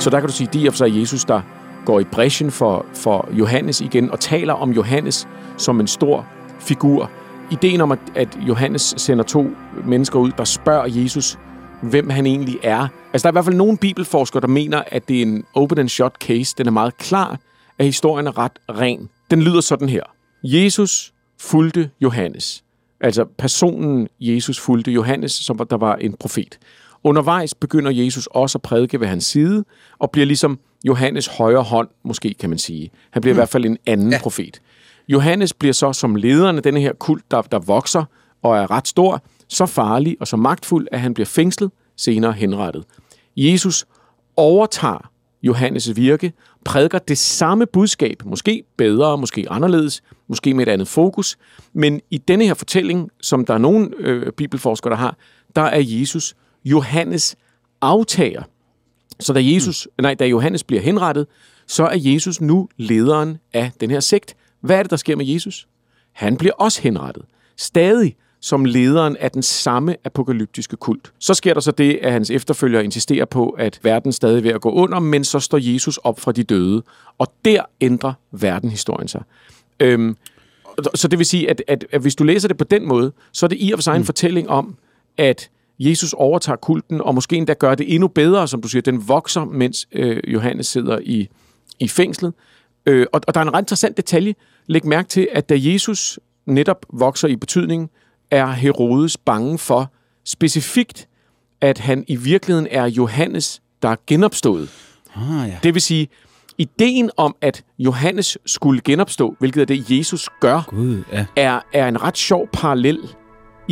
Så 0.00 0.10
der 0.10 0.20
kan 0.20 0.28
du 0.28 0.34
sige, 0.34 0.48
de 0.52 0.66
er 0.66 0.70
for 0.70 0.76
sig 0.76 1.00
Jesus, 1.00 1.24
der 1.24 1.40
går 1.86 2.00
i 2.00 2.04
bræschen 2.04 2.50
for, 2.50 2.86
for 2.94 3.28
Johannes 3.32 3.80
igen 3.80 4.10
og 4.10 4.20
taler 4.20 4.54
om 4.54 4.70
Johannes 4.70 5.28
som 5.56 5.80
en 5.80 5.86
stor 5.86 6.26
figur. 6.60 7.10
Ideen 7.50 7.80
om, 7.80 7.92
at, 7.92 7.98
at 8.14 8.38
Johannes 8.48 8.94
sender 8.96 9.24
to 9.24 9.50
mennesker 9.84 10.18
ud, 10.18 10.30
der 10.38 10.44
spørger 10.44 10.86
Jesus, 10.86 11.38
hvem 11.82 12.10
han 12.10 12.26
egentlig 12.26 12.58
er. 12.62 12.88
Altså, 13.12 13.22
der 13.22 13.28
er 13.28 13.32
i 13.32 13.34
hvert 13.34 13.44
fald 13.44 13.56
nogle 13.56 13.78
bibelforskere, 13.78 14.40
der 14.40 14.46
mener, 14.46 14.82
at 14.86 15.08
det 15.08 15.18
er 15.18 15.22
en 15.22 15.44
open 15.54 15.78
and 15.78 15.88
shut 15.88 16.14
case. 16.20 16.54
Den 16.58 16.66
er 16.66 16.70
meget 16.70 16.96
klar, 16.98 17.38
at 17.78 17.86
historien 17.86 18.26
er 18.26 18.38
ret 18.38 18.58
ren. 18.68 19.08
Den 19.30 19.42
lyder 19.42 19.60
sådan 19.60 19.88
her. 19.88 20.02
Jesus 20.42 21.12
fulgte 21.40 21.90
Johannes. 22.00 22.64
Altså 23.00 23.24
personen 23.38 24.08
Jesus 24.20 24.60
fulgte 24.60 24.90
Johannes, 24.90 25.32
som 25.32 25.58
der 25.70 25.76
var 25.76 25.94
en 25.94 26.14
profet. 26.20 26.58
Undervejs 27.06 27.54
begynder 27.54 27.90
Jesus 27.90 28.26
også 28.26 28.58
at 28.58 28.62
prædike 28.62 29.00
ved 29.00 29.06
hans 29.06 29.24
side, 29.24 29.64
og 29.98 30.10
bliver 30.10 30.26
ligesom 30.26 30.58
Johannes 30.84 31.26
højre 31.26 31.62
hånd, 31.62 31.88
måske 32.04 32.34
kan 32.34 32.50
man 32.50 32.58
sige. 32.58 32.90
Han 33.10 33.22
bliver 33.22 33.34
mm. 33.34 33.36
i 33.36 33.40
hvert 33.40 33.48
fald 33.48 33.64
en 33.64 33.78
anden 33.86 34.12
ja. 34.12 34.18
profet. 34.22 34.60
Johannes 35.08 35.52
bliver 35.52 35.72
så 35.72 35.92
som 35.92 36.16
lederen 36.16 36.56
af 36.56 36.62
denne 36.62 36.80
her 36.80 36.92
kult, 36.92 37.30
der, 37.30 37.42
der 37.42 37.58
vokser 37.58 38.04
og 38.42 38.56
er 38.56 38.70
ret 38.70 38.88
stor, 38.88 39.22
så 39.48 39.66
farlig 39.66 40.16
og 40.20 40.26
så 40.26 40.36
magtfuld, 40.36 40.88
at 40.92 41.00
han 41.00 41.14
bliver 41.14 41.26
fængslet, 41.26 41.70
senere 41.96 42.32
henrettet. 42.32 42.84
Jesus 43.36 43.86
overtager 44.36 45.10
Johannes' 45.46 45.92
virke, 45.92 46.32
prædiker 46.64 46.98
det 46.98 47.18
samme 47.18 47.66
budskab, 47.66 48.22
måske 48.24 48.62
bedre, 48.76 49.18
måske 49.18 49.46
anderledes, 49.50 50.02
måske 50.28 50.54
med 50.54 50.66
et 50.66 50.70
andet 50.70 50.88
fokus, 50.88 51.38
men 51.72 52.00
i 52.10 52.18
denne 52.18 52.46
her 52.46 52.54
fortælling, 52.54 53.10
som 53.20 53.44
der 53.44 53.54
er 53.54 53.58
nogle 53.58 53.90
øh, 53.98 54.32
bibelforskere, 54.32 54.90
der 54.90 54.96
har, 54.96 55.16
der 55.56 55.62
er 55.62 55.80
Jesus 55.84 56.34
Johannes 56.66 57.36
aftager. 57.80 58.42
Så 59.20 59.32
da, 59.32 59.40
Jesus, 59.42 59.88
mm. 59.98 60.02
nej, 60.02 60.14
da 60.14 60.26
Johannes 60.26 60.64
bliver 60.64 60.82
henrettet, 60.82 61.26
så 61.66 61.84
er 61.84 61.96
Jesus 61.96 62.40
nu 62.40 62.68
lederen 62.76 63.38
af 63.52 63.70
den 63.80 63.90
her 63.90 64.00
sekt. 64.00 64.36
Hvad 64.60 64.78
er 64.78 64.82
det, 64.82 64.90
der 64.90 64.96
sker 64.96 65.16
med 65.16 65.26
Jesus? 65.26 65.68
Han 66.12 66.36
bliver 66.36 66.54
også 66.54 66.82
henrettet. 66.82 67.24
Stadig 67.56 68.16
som 68.40 68.64
lederen 68.64 69.16
af 69.16 69.30
den 69.30 69.42
samme 69.42 69.96
apokalyptiske 70.04 70.76
kult. 70.76 71.12
Så 71.18 71.34
sker 71.34 71.54
der 71.54 71.60
så 71.60 71.70
det, 71.70 71.98
at 72.02 72.12
hans 72.12 72.30
efterfølgere 72.30 72.84
insisterer 72.84 73.24
på, 73.24 73.48
at 73.48 73.80
verden 73.82 74.12
stadig 74.12 74.38
er 74.38 74.42
ved 74.42 74.50
at 74.50 74.60
gå 74.60 74.70
under, 74.70 74.98
men 74.98 75.24
så 75.24 75.40
står 75.40 75.58
Jesus 75.58 75.96
op 75.96 76.20
fra 76.20 76.32
de 76.32 76.42
døde. 76.42 76.82
Og 77.18 77.32
der 77.44 77.62
ændrer 77.80 78.12
verdenhistorien 78.32 79.08
sig. 79.08 79.22
Øhm, 79.80 80.16
så 80.94 81.08
det 81.08 81.18
vil 81.18 81.26
sige, 81.26 81.50
at, 81.50 81.62
at, 81.68 81.86
at 81.92 82.00
hvis 82.00 82.14
du 82.14 82.24
læser 82.24 82.48
det 82.48 82.56
på 82.56 82.64
den 82.64 82.88
måde, 82.88 83.12
så 83.32 83.46
er 83.46 83.48
det 83.48 83.58
i 83.60 83.72
og 83.72 83.78
for 83.78 83.82
sig 83.82 83.94
en 83.94 84.00
mm. 84.00 84.06
fortælling 84.06 84.50
om, 84.50 84.76
at 85.16 85.50
Jesus 85.78 86.12
overtager 86.12 86.56
kulten, 86.56 87.00
og 87.00 87.14
måske 87.14 87.36
endda 87.36 87.52
gør 87.52 87.74
det 87.74 87.94
endnu 87.94 88.08
bedre, 88.08 88.48
som 88.48 88.62
du 88.62 88.68
siger, 88.68 88.82
den 88.82 89.08
vokser, 89.08 89.44
mens 89.44 89.88
øh, 89.92 90.20
Johannes 90.26 90.66
sidder 90.66 90.98
i, 91.02 91.28
i 91.78 91.88
fængslet. 91.88 92.34
Øh, 92.86 93.06
og, 93.12 93.20
og 93.26 93.34
der 93.34 93.40
er 93.40 93.44
en 93.44 93.54
ret 93.54 93.62
interessant 93.62 93.96
detalje. 93.96 94.34
Læg 94.66 94.86
mærke 94.86 95.08
til, 95.08 95.28
at 95.32 95.48
da 95.48 95.54
Jesus 95.58 96.20
netop 96.46 96.86
vokser 96.92 97.28
i 97.28 97.36
betydning, 97.36 97.90
er 98.30 98.46
Herodes 98.46 99.16
bange 99.16 99.58
for 99.58 99.92
specifikt, 100.24 101.08
at 101.60 101.78
han 101.78 102.04
i 102.08 102.16
virkeligheden 102.16 102.68
er 102.70 102.86
Johannes, 102.86 103.62
der 103.82 103.88
er 103.88 103.96
genopstået. 104.06 104.70
Ah, 105.14 105.48
ja. 105.48 105.58
Det 105.62 105.74
vil 105.74 105.82
sige, 105.82 106.08
ideen 106.58 107.10
om, 107.16 107.36
at 107.40 107.64
Johannes 107.78 108.38
skulle 108.46 108.80
genopstå, 108.80 109.36
hvilket 109.38 109.60
er 109.60 109.64
det, 109.64 109.98
Jesus 109.98 110.28
gør, 110.40 110.62
Gud, 110.68 111.02
ja. 111.12 111.26
er, 111.36 111.60
er 111.72 111.88
en 111.88 112.02
ret 112.02 112.16
sjov 112.16 112.48
parallel 112.52 112.98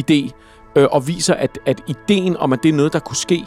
idé, 0.01 0.31
øh, 0.77 0.87
og 0.91 1.09
viser, 1.09 1.35
at, 1.35 1.59
at 1.67 1.81
ideen 1.87 2.37
om, 2.37 2.53
at 2.53 2.63
det 2.63 2.69
er 2.69 2.73
noget, 2.73 2.93
der 2.93 2.99
kunne 2.99 3.17
ske, 3.17 3.45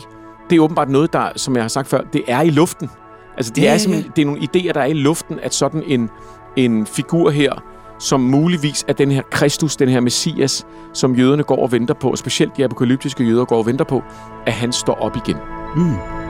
det 0.49 0.55
er 0.55 0.59
åbenbart 0.59 0.89
noget, 0.89 1.13
der, 1.13 1.29
som 1.35 1.55
jeg 1.55 1.63
har 1.63 1.67
sagt 1.67 1.87
før, 1.87 2.01
det 2.13 2.23
er 2.27 2.41
i 2.41 2.49
luften. 2.49 2.89
Altså, 3.37 3.53
det, 3.55 3.61
Ja, 3.61 3.73
er, 3.73 3.77
simpelthen, 3.77 4.11
det 4.15 4.21
er 4.21 4.25
nogle 4.25 4.41
idéer, 4.41 4.71
der 4.71 4.81
er 4.81 4.85
i 4.85 4.93
luften, 4.93 5.39
at 5.39 5.53
sådan 5.53 5.83
en, 5.87 6.09
en 6.55 6.85
figur 6.85 7.29
her, 7.29 7.63
som 7.99 8.19
muligvis 8.19 8.85
er 8.87 8.93
den 8.93 9.11
her 9.11 9.21
Kristus, 9.21 9.75
den 9.75 9.89
her 9.89 9.99
Messias, 9.99 10.65
som 10.93 11.15
jøderne 11.15 11.43
går 11.43 11.63
og 11.63 11.71
venter 11.71 11.93
på, 11.93 12.09
og 12.09 12.17
specielt 12.17 12.57
de 12.57 12.63
apokalyptiske 12.63 13.23
jøder 13.23 13.45
går 13.45 13.57
og 13.57 13.65
venter 13.65 13.85
på, 13.85 14.03
at 14.45 14.53
han 14.53 14.71
står 14.71 14.93
op 14.93 15.15
igen. 15.15 15.37
Mm. 15.75 16.26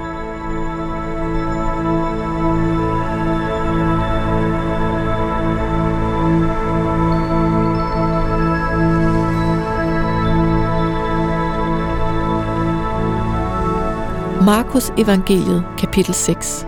Markus 14.47 14.93
evangeliet, 14.97 15.63
kapitel 15.77 16.13
6. 16.13 16.67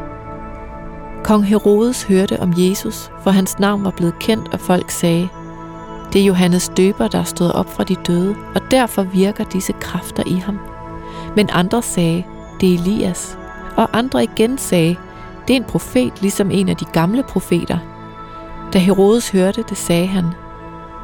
Kong 1.24 1.46
Herodes 1.46 2.04
hørte 2.04 2.40
om 2.40 2.54
Jesus, 2.58 3.12
for 3.24 3.32
hans 3.32 3.60
navn 3.60 3.84
var 3.84 3.92
blevet 3.92 4.20
kendt, 4.20 4.54
og 4.54 4.60
folk 4.60 4.92
sagde, 4.92 5.30
det 6.14 6.22
er 6.22 6.26
Johannes 6.26 6.70
døber, 6.78 7.08
der 7.08 7.20
er 7.20 7.24
stået 7.24 7.54
op 7.54 7.74
fra 7.74 7.84
de 7.84 7.96
døde, 7.96 8.36
og 8.56 8.62
derfor 8.72 9.04
virker 9.04 9.44
disse 9.44 9.74
kræfter 9.74 10.24
i 10.28 10.34
ham. 10.34 10.60
Men 11.36 11.50
andre 11.52 11.82
sagde, 11.82 12.24
det 12.62 12.74
er 12.74 12.78
Elias. 12.78 13.38
Og 13.78 13.98
andre 13.98 14.24
igen 14.24 14.58
sagde, 14.58 14.96
det 15.48 15.54
er 15.54 15.58
en 15.58 15.64
profet, 15.64 16.22
ligesom 16.22 16.52
en 16.52 16.70
af 16.70 16.76
de 16.76 16.86
gamle 16.86 17.24
profeter. 17.24 17.78
Da 18.74 18.80
Herodes 18.80 19.30
hørte 19.30 19.64
det, 19.70 19.78
sagde 19.78 20.08
han, 20.08 20.26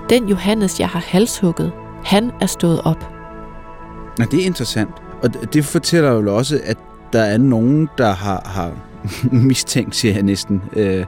den 0.10 0.28
Johannes, 0.28 0.80
jeg 0.80 0.90
har 0.90 1.04
halshugget, 1.08 1.72
han 2.04 2.32
er 2.42 2.46
stået 2.46 2.82
op. 2.82 3.12
Nå, 4.18 4.26
det 4.26 4.42
er 4.42 4.46
interessant. 4.46 5.05
Og 5.24 5.54
det- 5.54 5.66
fortæller 5.66 6.12
jo 6.12 6.36
også, 6.36 6.60
at 6.64 6.78
der 7.14 7.22
er 7.22 7.38
nogen, 7.38 7.90
der 7.98 8.12
har, 8.12 8.42
har 8.46 8.72
mistænkt, 9.48 9.96
siger 9.96 10.14
jeg 10.14 10.24
næsten, 10.24 10.62
øh, 10.74 11.06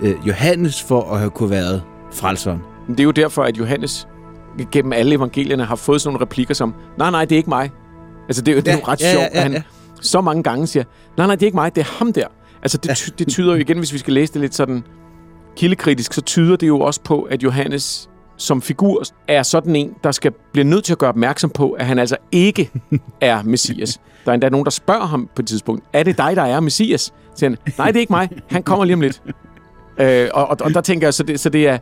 øh, 0.00 0.14
Johannes 0.28 0.82
for 0.82 1.12
at 1.12 1.18
have 1.18 1.30
kunne 1.30 1.50
været 1.50 1.82
frelseren. 2.12 2.58
Det 2.88 3.00
er 3.00 3.04
jo 3.04 3.10
derfor, 3.10 3.42
at 3.42 3.58
Johannes 3.58 4.08
gennem 4.72 4.92
alle 4.92 5.14
evangelierne 5.14 5.64
har 5.64 5.76
fået 5.76 6.00
sådan 6.00 6.12
nogle 6.12 6.24
replikker 6.24 6.54
som, 6.54 6.74
nej, 6.98 7.10
nej, 7.10 7.24
det 7.24 7.32
er 7.32 7.36
ikke 7.36 7.50
mig. 7.50 7.70
Altså, 8.28 8.42
det 8.42 8.52
er 8.52 8.56
jo, 8.56 8.60
det 8.60 8.68
er 8.68 8.72
jo 8.76 8.82
ret 8.88 9.00
ja, 9.00 9.12
sjovt, 9.12 9.22
ja, 9.24 9.28
at 9.36 9.42
han 9.42 9.52
ja. 9.52 9.62
så 10.00 10.20
mange 10.20 10.42
gange 10.42 10.66
siger, 10.66 10.84
nej, 11.16 11.26
nej, 11.26 11.34
det 11.36 11.42
er 11.42 11.46
ikke 11.46 11.56
mig, 11.56 11.74
det 11.74 11.80
er 11.80 11.98
ham 11.98 12.12
der. 12.12 12.26
Altså, 12.62 12.78
det, 12.78 12.96
ty- 12.96 13.10
det 13.18 13.28
tyder 13.28 13.54
jo 13.54 13.60
igen, 13.60 13.78
hvis 13.78 13.92
vi 13.92 13.98
skal 13.98 14.12
læse 14.12 14.32
det 14.32 14.40
lidt 14.40 14.54
sådan 14.54 14.84
kildekritisk, 15.56 16.12
så 16.12 16.20
tyder 16.20 16.56
det 16.56 16.68
jo 16.68 16.80
også 16.80 17.00
på, 17.00 17.22
at 17.22 17.42
Johannes 17.42 18.10
som 18.36 18.62
figur 18.62 19.02
er 19.28 19.42
sådan 19.42 19.76
en, 19.76 19.94
der 20.04 20.10
skal 20.10 20.32
blive 20.52 20.64
nødt 20.64 20.84
til 20.84 20.92
at 20.92 20.98
gøre 20.98 21.08
opmærksom 21.08 21.50
på, 21.50 21.70
at 21.70 21.86
han 21.86 21.98
altså 21.98 22.16
ikke 22.32 22.70
er 23.20 23.42
Messias. 23.42 24.00
Der 24.24 24.30
er 24.30 24.34
endda 24.34 24.48
nogen, 24.48 24.64
der 24.64 24.70
spørger 24.70 25.06
ham 25.06 25.28
på 25.36 25.42
et 25.42 25.48
tidspunkt, 25.48 25.84
er 25.92 26.02
det 26.02 26.18
dig, 26.18 26.36
der 26.36 26.42
er 26.42 26.60
Messias? 26.60 27.12
Så 27.34 27.44
han, 27.44 27.56
nej, 27.78 27.86
det 27.86 27.96
er 27.96 28.00
ikke 28.00 28.12
mig. 28.12 28.28
Han 28.50 28.62
kommer 28.62 28.84
lige 28.84 28.94
om 28.94 29.00
lidt. 29.00 29.22
Øh, 30.00 30.28
og, 30.34 30.46
og, 30.46 30.56
og 30.60 30.74
der 30.74 30.80
tænker 30.80 31.06
jeg, 31.06 31.14
så 31.14 31.22
det, 31.22 31.40
så 31.40 31.48
det 31.48 31.68
er, 31.68 31.78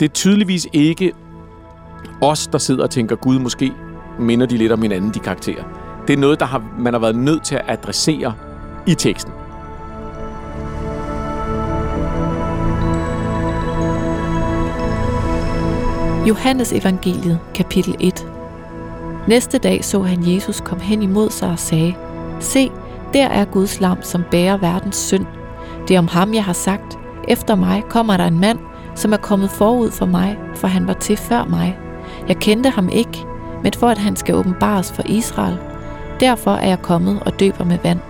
det 0.00 0.04
er 0.04 0.12
tydeligvis 0.12 0.66
ikke 0.72 1.12
os, 2.22 2.46
der 2.46 2.58
sidder 2.58 2.82
og 2.82 2.90
tænker, 2.90 3.16
Gud, 3.16 3.38
måske 3.38 3.72
minder 4.18 4.46
de 4.46 4.56
lidt 4.56 4.72
om 4.72 4.82
hinanden, 4.82 5.10
de 5.14 5.18
karakterer. 5.18 5.64
Det 6.06 6.12
er 6.12 6.16
noget, 6.18 6.40
der 6.40 6.46
har, 6.46 6.64
man 6.78 6.92
har 6.92 7.00
været 7.00 7.16
nødt 7.16 7.44
til 7.44 7.54
at 7.54 7.64
adressere 7.68 8.34
i 8.86 8.94
teksten. 8.94 9.32
Johannes 16.28 16.72
evangeliet, 16.72 17.38
kapitel 17.54 17.96
1. 18.00 18.26
Næste 19.28 19.58
dag 19.58 19.84
så 19.84 20.02
han 20.02 20.34
Jesus 20.34 20.60
komme 20.60 20.84
hen 20.84 21.02
imod 21.02 21.30
sig 21.30 21.50
og 21.50 21.58
sagde, 21.58 21.94
Se, 22.40 22.70
der 23.12 23.26
er 23.26 23.44
Guds 23.44 23.80
lam, 23.80 24.02
som 24.02 24.24
bærer 24.30 24.56
verdens 24.56 24.96
synd. 24.96 25.26
Det 25.88 25.94
er 25.94 25.98
om 25.98 26.08
ham, 26.08 26.34
jeg 26.34 26.44
har 26.44 26.52
sagt, 26.52 26.98
efter 27.28 27.54
mig 27.54 27.82
kommer 27.88 28.16
der 28.16 28.24
en 28.26 28.40
mand, 28.40 28.58
som 28.94 29.12
er 29.12 29.16
kommet 29.16 29.50
forud 29.50 29.90
for 29.90 30.06
mig, 30.06 30.38
for 30.54 30.68
han 30.68 30.86
var 30.86 30.92
til 30.92 31.16
før 31.16 31.44
mig. 31.44 31.78
Jeg 32.28 32.36
kendte 32.36 32.70
ham 32.70 32.88
ikke, 32.88 33.24
men 33.62 33.72
for 33.72 33.88
at 33.88 33.98
han 33.98 34.16
skal 34.16 34.34
åbenbares 34.34 34.92
for 34.92 35.02
Israel. 35.06 35.58
Derfor 36.20 36.50
er 36.50 36.68
jeg 36.68 36.82
kommet 36.82 37.22
og 37.26 37.40
døber 37.40 37.64
med 37.64 37.78
vand. 37.82 38.00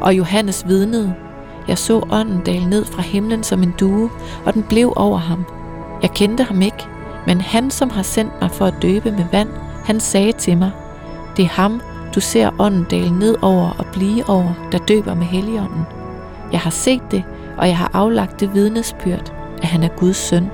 Og 0.00 0.16
Johannes 0.16 0.68
vidnede, 0.68 1.14
jeg 1.68 1.78
så 1.78 2.06
ånden 2.10 2.40
dale 2.46 2.70
ned 2.70 2.84
fra 2.84 3.02
himlen 3.02 3.42
som 3.42 3.62
en 3.62 3.74
due, 3.80 4.10
og 4.44 4.54
den 4.54 4.62
blev 4.62 4.92
over 4.96 5.18
ham. 5.18 5.44
Jeg 6.02 6.10
kendte 6.10 6.44
ham 6.44 6.62
ikke, 6.62 6.86
men 7.26 7.40
han, 7.40 7.70
som 7.70 7.90
har 7.90 8.02
sendt 8.02 8.32
mig 8.40 8.50
for 8.50 8.66
at 8.66 8.74
døbe 8.82 9.10
med 9.10 9.24
vand, 9.32 9.48
han 9.84 10.00
sagde 10.00 10.32
til 10.32 10.58
mig, 10.58 10.70
det 11.36 11.44
er 11.44 11.48
ham, 11.48 11.80
du 12.14 12.20
ser 12.20 12.50
ånden 12.58 12.86
dale 12.90 13.18
ned 13.18 13.36
over 13.42 13.76
og 13.78 13.86
blive 13.92 14.28
over, 14.28 14.68
der 14.72 14.78
døber 14.78 15.14
med 15.14 15.26
helligånden. 15.26 15.82
Jeg 16.52 16.60
har 16.60 16.70
set 16.70 17.02
det, 17.10 17.24
og 17.58 17.68
jeg 17.68 17.78
har 17.78 17.90
aflagt 17.92 18.40
det 18.40 18.54
vidnesbyrd, 18.54 19.32
at 19.62 19.64
han 19.64 19.82
er 19.82 19.88
Guds 19.88 20.16
søn. 20.16 20.44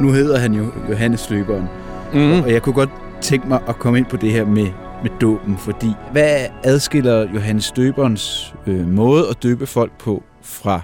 Nu 0.00 0.12
hedder 0.12 0.38
han 0.38 0.54
jo 0.54 0.64
Johannes 0.90 1.30
Løberen. 1.30 1.68
Mm. 2.12 2.42
Og 2.42 2.52
jeg 2.52 2.62
kunne 2.62 2.72
godt 2.72 2.90
tænke 3.20 3.48
mig 3.48 3.60
at 3.68 3.78
komme 3.78 3.98
ind 3.98 4.06
på 4.06 4.16
det 4.16 4.32
her 4.32 4.44
med, 4.44 4.66
med 5.02 5.10
dåben, 5.20 5.58
fordi 5.58 5.86
hvad 6.12 6.46
adskiller 6.64 7.32
Johannes 7.34 7.72
Døberens 7.72 8.54
øh, 8.66 8.88
måde 8.88 9.28
at 9.30 9.42
døbe 9.42 9.66
folk 9.66 9.98
på 9.98 10.22
fra 10.42 10.80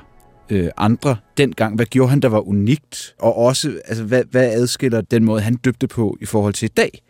øh, 0.51 0.69
andre 0.77 1.17
dengang? 1.37 1.77
Hvad 1.77 1.87
gjorde 1.87 2.11
han, 2.11 2.21
der 2.21 2.29
var 2.29 2.49
unikt? 2.49 3.15
Og 3.19 3.37
også, 3.37 3.81
altså, 3.85 4.05
hvad, 4.05 4.25
hvad 4.31 4.53
adskiller 4.53 5.01
den 5.01 5.25
måde, 5.25 5.41
han 5.41 5.55
døbte 5.55 5.89
på 5.89 6.17
i 6.21 6.27
forhold 6.27 6.55
til 6.55 6.67
i 6.67 6.73
dag? 6.77 7.03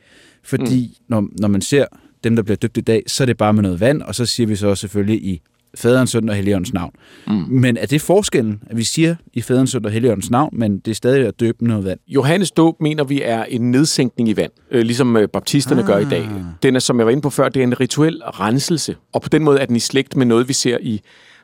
Fordi 0.44 0.96
mm. 0.98 1.04
når, 1.08 1.28
når 1.40 1.48
man 1.48 1.60
ser 1.60 1.86
dem, 2.24 2.36
der 2.36 2.42
bliver 2.42 2.56
døbt 2.56 2.76
i 2.76 2.80
dag, 2.80 3.02
så 3.06 3.24
er 3.24 3.26
det 3.26 3.36
bare 3.36 3.52
med 3.52 3.62
noget 3.62 3.80
vand, 3.80 4.02
og 4.02 4.14
så 4.14 4.26
siger 4.26 4.46
vi 4.46 4.56
så 4.56 4.68
også 4.68 4.80
selvfølgelig 4.80 5.24
i 5.24 5.42
faderens, 5.76 6.10
søn 6.10 6.28
og 6.28 6.34
helligåndens 6.34 6.72
navn. 6.72 6.92
Mm. 7.26 7.32
Men 7.48 7.76
er 7.76 7.86
det 7.86 8.00
forskellen, 8.00 8.62
at 8.66 8.76
vi 8.76 8.84
siger 8.84 9.14
i 9.32 9.42
faderens, 9.42 9.70
søn 9.70 9.84
og 9.84 9.90
helligåndens 9.90 10.30
navn, 10.30 10.50
men 10.52 10.78
det 10.78 10.90
er 10.90 10.94
stadig 10.94 11.26
at 11.26 11.40
døbe 11.40 11.66
noget 11.66 11.84
vand? 11.84 11.98
Johannes 12.08 12.50
dåb 12.50 12.80
mener 12.80 13.04
vi 13.04 13.22
er 13.22 13.44
en 13.44 13.70
nedsænkning 13.70 14.28
i 14.28 14.36
vand, 14.36 14.52
øh, 14.70 14.82
ligesom 14.82 15.16
øh, 15.16 15.28
baptisterne 15.28 15.80
ah. 15.80 15.86
gør 15.86 15.98
i 15.98 16.04
dag. 16.04 16.28
Den 16.62 16.76
er, 16.76 16.80
som 16.80 16.98
jeg 16.98 17.06
var 17.06 17.12
inde 17.12 17.22
på 17.22 17.30
før, 17.30 17.48
det 17.48 17.60
er 17.60 17.64
en 17.64 17.80
rituel 17.80 18.22
renselse, 18.24 18.96
og 19.12 19.22
på 19.22 19.28
den 19.28 19.44
måde 19.44 19.60
er 19.60 19.66
den 19.66 19.76
i 19.76 19.80
slægt 19.80 20.16
med 20.16 20.26
noget, 20.26 20.48
vi 20.48 20.52
ser 20.52 20.78
i 20.80 21.00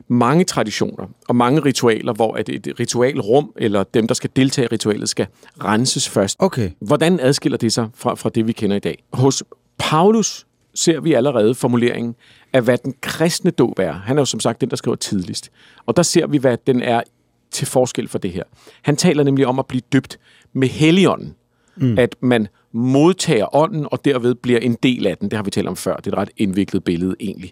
mange 0.07 0.43
traditioner 0.43 1.09
og 1.27 1.35
mange 1.35 1.59
ritualer, 1.59 2.13
hvor 2.13 2.33
at 2.33 2.49
et 2.49 2.67
ritualrum, 2.79 3.51
eller 3.57 3.83
dem, 3.83 4.07
der 4.07 4.13
skal 4.13 4.29
deltage 4.35 4.65
i 4.65 4.67
ritualet, 4.67 5.09
skal 5.09 5.27
renses 5.63 6.09
først. 6.09 6.35
Okay. 6.39 6.69
Hvordan 6.81 7.19
adskiller 7.19 7.57
det 7.57 7.73
sig 7.73 7.87
fra, 7.95 8.15
fra 8.15 8.29
det, 8.29 8.47
vi 8.47 8.51
kender 8.51 8.75
i 8.75 8.79
dag? 8.79 9.03
Hos 9.13 9.43
Paulus 9.77 10.45
ser 10.75 10.99
vi 10.99 11.13
allerede 11.13 11.55
formuleringen 11.55 12.15
af, 12.53 12.61
hvad 12.61 12.77
den 12.77 12.93
kristne 13.01 13.51
dåb 13.51 13.79
er. 13.79 13.91
Han 13.91 14.17
er 14.17 14.21
jo 14.21 14.25
som 14.25 14.39
sagt 14.39 14.61
den, 14.61 14.69
der 14.69 14.75
skriver 14.75 14.95
tidligst. 14.95 15.51
Og 15.85 15.95
der 15.95 16.03
ser 16.03 16.27
vi, 16.27 16.37
hvad 16.37 16.57
den 16.67 16.81
er 16.81 17.01
til 17.51 17.67
forskel 17.67 18.07
for 18.07 18.17
det 18.17 18.31
her. 18.31 18.43
Han 18.81 18.95
taler 18.95 19.23
nemlig 19.23 19.47
om 19.47 19.59
at 19.59 19.65
blive 19.65 19.81
døbt 19.93 20.19
med 20.53 20.67
helligånden. 20.67 21.35
Mm. 21.75 21.97
At 21.97 22.15
man 22.21 22.47
modtager 22.71 23.55
ånden, 23.55 23.87
og 23.91 24.05
derved 24.05 24.35
bliver 24.35 24.59
en 24.59 24.77
del 24.83 25.07
af 25.07 25.17
den. 25.17 25.29
Det 25.29 25.37
har 25.37 25.43
vi 25.43 25.51
talt 25.51 25.67
om 25.67 25.75
før. 25.75 25.95
Det 25.95 26.07
er 26.07 26.11
et 26.11 26.17
ret 26.17 26.29
indviklet 26.37 26.83
billede 26.83 27.15
egentlig. 27.19 27.51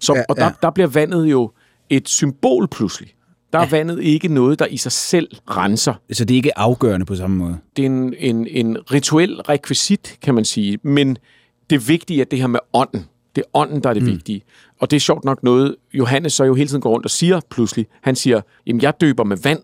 Så, 0.00 0.14
Ja, 0.14 0.22
og 0.28 0.36
der, 0.36 0.44
ja. 0.44 0.50
der 0.62 0.70
bliver 0.70 0.86
vandet 0.86 1.26
jo 1.26 1.50
et 1.90 2.08
symbol 2.08 2.68
pludselig. 2.68 3.14
Der 3.52 3.58
er 3.58 3.66
vandet 3.66 4.02
ikke 4.02 4.28
noget, 4.28 4.58
der 4.58 4.66
i 4.66 4.76
sig 4.76 4.92
selv 4.92 5.28
renser. 5.50 5.94
Så 6.12 6.24
det 6.24 6.34
er 6.34 6.36
ikke 6.36 6.58
afgørende 6.58 7.06
på 7.06 7.16
samme 7.16 7.36
måde. 7.36 7.58
Det 7.76 7.82
er 7.82 7.86
en, 7.86 8.14
en, 8.18 8.46
en 8.46 8.76
rituel 8.92 9.40
rekvisit, 9.40 10.18
kan 10.22 10.34
man 10.34 10.44
sige. 10.44 10.78
Men 10.82 11.18
det 11.70 11.88
vigtige 11.88 12.20
er 12.20 12.24
det 12.24 12.38
her 12.38 12.46
med 12.46 12.60
ånden. 12.72 13.06
Det 13.36 13.40
er 13.40 13.58
ånden, 13.58 13.82
der 13.82 13.90
er 13.90 13.94
det 13.94 14.02
mm. 14.02 14.08
vigtige. 14.08 14.42
Og 14.80 14.90
det 14.90 14.96
er 14.96 15.00
sjovt 15.00 15.24
nok 15.24 15.42
noget, 15.42 15.76
Johannes 15.92 16.32
så 16.32 16.44
jo 16.44 16.54
hele 16.54 16.68
tiden 16.68 16.80
går 16.80 16.90
rundt 16.90 17.06
og 17.06 17.10
siger 17.10 17.40
pludselig. 17.50 17.86
Han 18.02 18.16
siger, 18.16 18.40
jamen 18.66 18.82
jeg 18.82 19.00
døber 19.00 19.24
med 19.24 19.36
vand. 19.36 19.62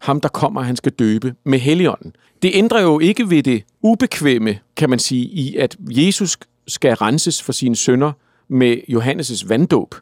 Ham, 0.00 0.20
der 0.20 0.28
kommer, 0.28 0.62
han 0.62 0.76
skal 0.76 0.92
døbe 0.92 1.34
med 1.44 1.58
helligånden. 1.58 2.12
Det 2.42 2.50
ændrer 2.54 2.82
jo 2.82 2.98
ikke 2.98 3.30
ved 3.30 3.42
det 3.42 3.62
ubekvemme, 3.82 4.58
kan 4.76 4.90
man 4.90 4.98
sige, 4.98 5.24
i 5.24 5.56
at 5.56 5.76
Jesus 5.80 6.38
skal 6.68 6.94
renses 6.94 7.42
for 7.42 7.52
sine 7.52 7.76
sønder 7.76 8.12
med 8.48 8.76
Johannes' 8.88 9.48
vanddåb. 9.48 9.94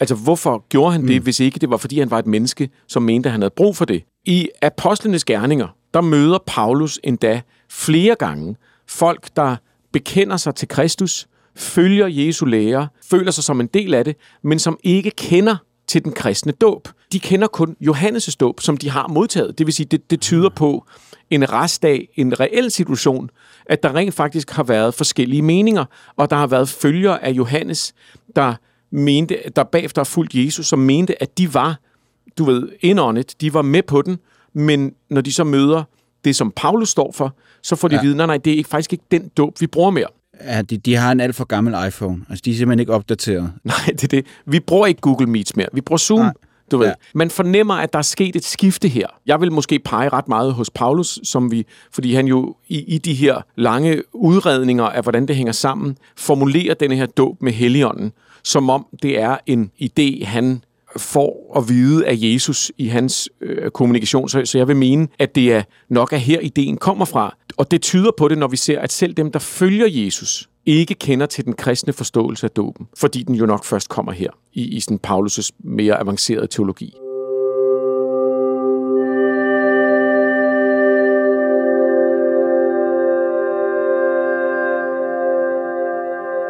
Altså, 0.00 0.14
hvorfor 0.14 0.66
gjorde 0.68 0.92
han 0.92 1.08
det, 1.08 1.16
mm. 1.16 1.22
hvis 1.22 1.40
ikke 1.40 1.58
det 1.58 1.70
var, 1.70 1.76
fordi 1.76 1.98
han 1.98 2.10
var 2.10 2.18
et 2.18 2.26
menneske, 2.26 2.70
som 2.86 3.02
mente, 3.02 3.28
at 3.28 3.32
han 3.32 3.42
havde 3.42 3.54
brug 3.56 3.76
for 3.76 3.84
det? 3.84 4.02
I 4.24 4.48
Apostlenes 4.62 5.24
Gerninger, 5.24 5.68
der 5.94 6.00
møder 6.00 6.38
Paulus 6.46 7.00
endda 7.04 7.40
flere 7.70 8.14
gange 8.14 8.56
folk, 8.86 9.28
der 9.36 9.56
bekender 9.96 10.36
sig 10.36 10.54
til 10.54 10.68
Kristus, 10.68 11.28
følger 11.54 12.06
Jesu 12.06 12.46
lære, 12.46 12.88
føler 13.04 13.30
sig 13.30 13.44
som 13.44 13.60
en 13.60 13.66
del 13.66 13.94
af 13.94 14.04
det, 14.04 14.16
men 14.42 14.58
som 14.58 14.78
ikke 14.84 15.10
kender 15.10 15.56
til 15.86 16.04
den 16.04 16.12
kristne 16.12 16.52
dåb. 16.52 16.88
De 17.12 17.20
kender 17.20 17.46
kun 17.46 17.76
Johannes' 17.82 18.36
dåb, 18.40 18.60
som 18.60 18.76
de 18.76 18.90
har 18.90 19.08
modtaget. 19.08 19.58
Det 19.58 19.66
vil 19.66 19.74
sige, 19.74 19.86
det, 19.86 20.10
det 20.10 20.20
tyder 20.20 20.48
på 20.48 20.86
en 21.30 21.52
restdag, 21.52 22.08
en 22.14 22.40
reel 22.40 22.70
situation, 22.70 23.30
at 23.66 23.82
der 23.82 23.94
rent 23.94 24.14
faktisk 24.14 24.50
har 24.50 24.62
været 24.62 24.94
forskellige 24.94 25.42
meninger, 25.42 25.84
og 26.16 26.30
der 26.30 26.36
har 26.36 26.46
været 26.46 26.68
følger 26.68 27.12
af 27.12 27.30
Johannes, 27.30 27.94
der 28.36 28.54
mente, 28.90 29.38
der 29.56 29.62
bagefter 29.62 30.00
har 30.00 30.04
fulgt 30.04 30.34
Jesus, 30.34 30.66
som 30.66 30.78
mente, 30.78 31.22
at 31.22 31.38
de 31.38 31.54
var, 31.54 31.80
du 32.38 32.44
ved, 32.44 32.68
indåndet, 32.80 33.40
de 33.40 33.54
var 33.54 33.62
med 33.62 33.82
på 33.82 34.02
den, 34.02 34.18
men 34.52 34.92
når 35.10 35.20
de 35.20 35.32
så 35.32 35.44
møder 35.44 35.84
det, 36.26 36.36
som 36.36 36.52
Paulus 36.56 36.88
står 36.88 37.12
for, 37.12 37.34
så 37.62 37.76
får 37.76 37.88
de 37.88 37.96
ja. 37.96 38.14
Nej, 38.14 38.26
nej, 38.26 38.36
det 38.36 38.52
er 38.52 38.56
ikke, 38.56 38.70
faktisk 38.70 38.92
ikke 38.92 39.04
den 39.10 39.30
dåb, 39.36 39.60
vi 39.60 39.66
bruger 39.66 39.90
mere. 39.90 40.06
Ja, 40.44 40.62
de, 40.62 40.76
de 40.76 40.94
har 40.94 41.12
en 41.12 41.20
alt 41.20 41.36
for 41.36 41.44
gammel 41.44 41.86
iPhone. 41.86 42.24
Altså, 42.30 42.42
de 42.44 42.50
er 42.50 42.54
simpelthen 42.54 42.80
ikke 42.80 42.92
opdateret. 42.92 43.52
Nej, 43.64 43.76
det 43.86 44.04
er 44.04 44.08
det. 44.08 44.26
Vi 44.46 44.60
bruger 44.60 44.86
ikke 44.86 45.00
Google 45.00 45.26
Meets 45.26 45.56
mere. 45.56 45.66
Vi 45.72 45.80
bruger 45.80 45.98
Zoom. 45.98 46.20
Nej. 46.20 46.32
Du 46.70 46.78
ved. 46.78 46.86
Ja. 46.86 46.92
Man 47.14 47.30
fornemmer, 47.30 47.74
at 47.74 47.92
der 47.92 47.98
er 47.98 48.02
sket 48.02 48.36
et 48.36 48.44
skifte 48.44 48.88
her. 48.88 49.06
Jeg 49.26 49.40
vil 49.40 49.52
måske 49.52 49.78
pege 49.78 50.08
ret 50.08 50.28
meget 50.28 50.54
hos 50.54 50.70
Paulus, 50.70 51.18
som 51.24 51.50
vi, 51.50 51.66
fordi 51.92 52.14
han 52.14 52.26
jo 52.26 52.56
i, 52.68 52.94
i 52.94 52.98
de 52.98 53.14
her 53.14 53.40
lange 53.56 54.02
udredninger 54.12 54.84
af, 54.84 55.02
hvordan 55.02 55.28
det 55.28 55.36
hænger 55.36 55.52
sammen, 55.52 55.98
formulerer 56.16 56.74
denne 56.74 56.96
her 56.96 57.06
dåb 57.06 57.42
med 57.42 57.52
Helligånden, 57.52 58.12
som 58.44 58.70
om 58.70 58.86
det 59.02 59.20
er 59.20 59.36
en 59.46 59.70
idé, 59.82 60.24
han 60.24 60.62
får 60.98 61.52
at 61.56 61.68
vide 61.68 62.06
af 62.06 62.14
Jesus 62.16 62.72
i 62.78 62.86
hans 62.86 63.28
øh, 63.40 63.70
kommunikation. 63.70 64.28
Så, 64.28 64.42
så 64.44 64.58
jeg 64.58 64.68
vil 64.68 64.76
mene, 64.76 65.08
at 65.18 65.34
det 65.34 65.52
er 65.52 65.62
nok 65.88 66.12
er 66.12 66.16
her, 66.16 66.40
ideen 66.40 66.76
kommer 66.76 67.04
fra. 67.04 67.36
Og 67.56 67.70
det 67.70 67.82
tyder 67.82 68.10
på 68.18 68.28
det, 68.28 68.38
når 68.38 68.48
vi 68.48 68.56
ser, 68.56 68.80
at 68.80 68.92
selv 68.92 69.14
dem, 69.14 69.32
der 69.32 69.38
følger 69.38 69.86
Jesus, 69.88 70.48
ikke 70.66 70.94
kender 70.94 71.26
til 71.26 71.44
den 71.44 71.52
kristne 71.52 71.92
forståelse 71.92 72.46
af 72.46 72.50
dåben, 72.50 72.86
fordi 72.98 73.22
den 73.22 73.34
jo 73.34 73.46
nok 73.46 73.64
først 73.64 73.88
kommer 73.88 74.12
her 74.12 74.30
i, 74.52 74.62
i 74.76 74.80
sådan 74.80 75.00
Paulus' 75.06 75.50
mere 75.58 76.00
avancerede 76.00 76.46
teologi. 76.46 76.94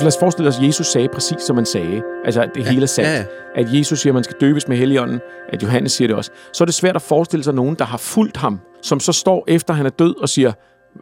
Lad 0.00 0.06
os 0.06 0.16
forestille 0.20 0.48
os, 0.48 0.58
at 0.58 0.66
Jesus 0.66 0.86
sagde 0.86 1.08
præcis, 1.08 1.42
som 1.42 1.56
han 1.56 1.66
sagde. 1.66 2.02
Altså, 2.24 2.42
at 2.42 2.50
det 2.54 2.64
ja, 2.64 2.70
hele 2.70 2.82
er 2.82 2.86
sandt. 2.86 3.10
ja, 3.10 3.16
ja. 3.16 3.24
At 3.54 3.74
Jesus 3.74 4.00
siger, 4.00 4.10
at 4.10 4.14
man 4.14 4.24
skal 4.24 4.36
døbes 4.40 4.68
med 4.68 4.76
helligånden. 4.76 5.20
At 5.48 5.62
Johannes 5.62 5.92
siger 5.92 6.08
det 6.08 6.16
også. 6.16 6.30
Så 6.52 6.64
er 6.64 6.66
det 6.66 6.74
svært 6.74 6.96
at 6.96 7.02
forestille 7.02 7.44
sig 7.44 7.54
nogen, 7.54 7.74
der 7.74 7.84
har 7.84 7.98
fulgt 7.98 8.36
ham, 8.36 8.60
som 8.82 9.00
så 9.00 9.12
står 9.12 9.44
efter, 9.48 9.74
han 9.74 9.86
er 9.86 9.90
død 9.90 10.22
og 10.22 10.28
siger, 10.28 10.52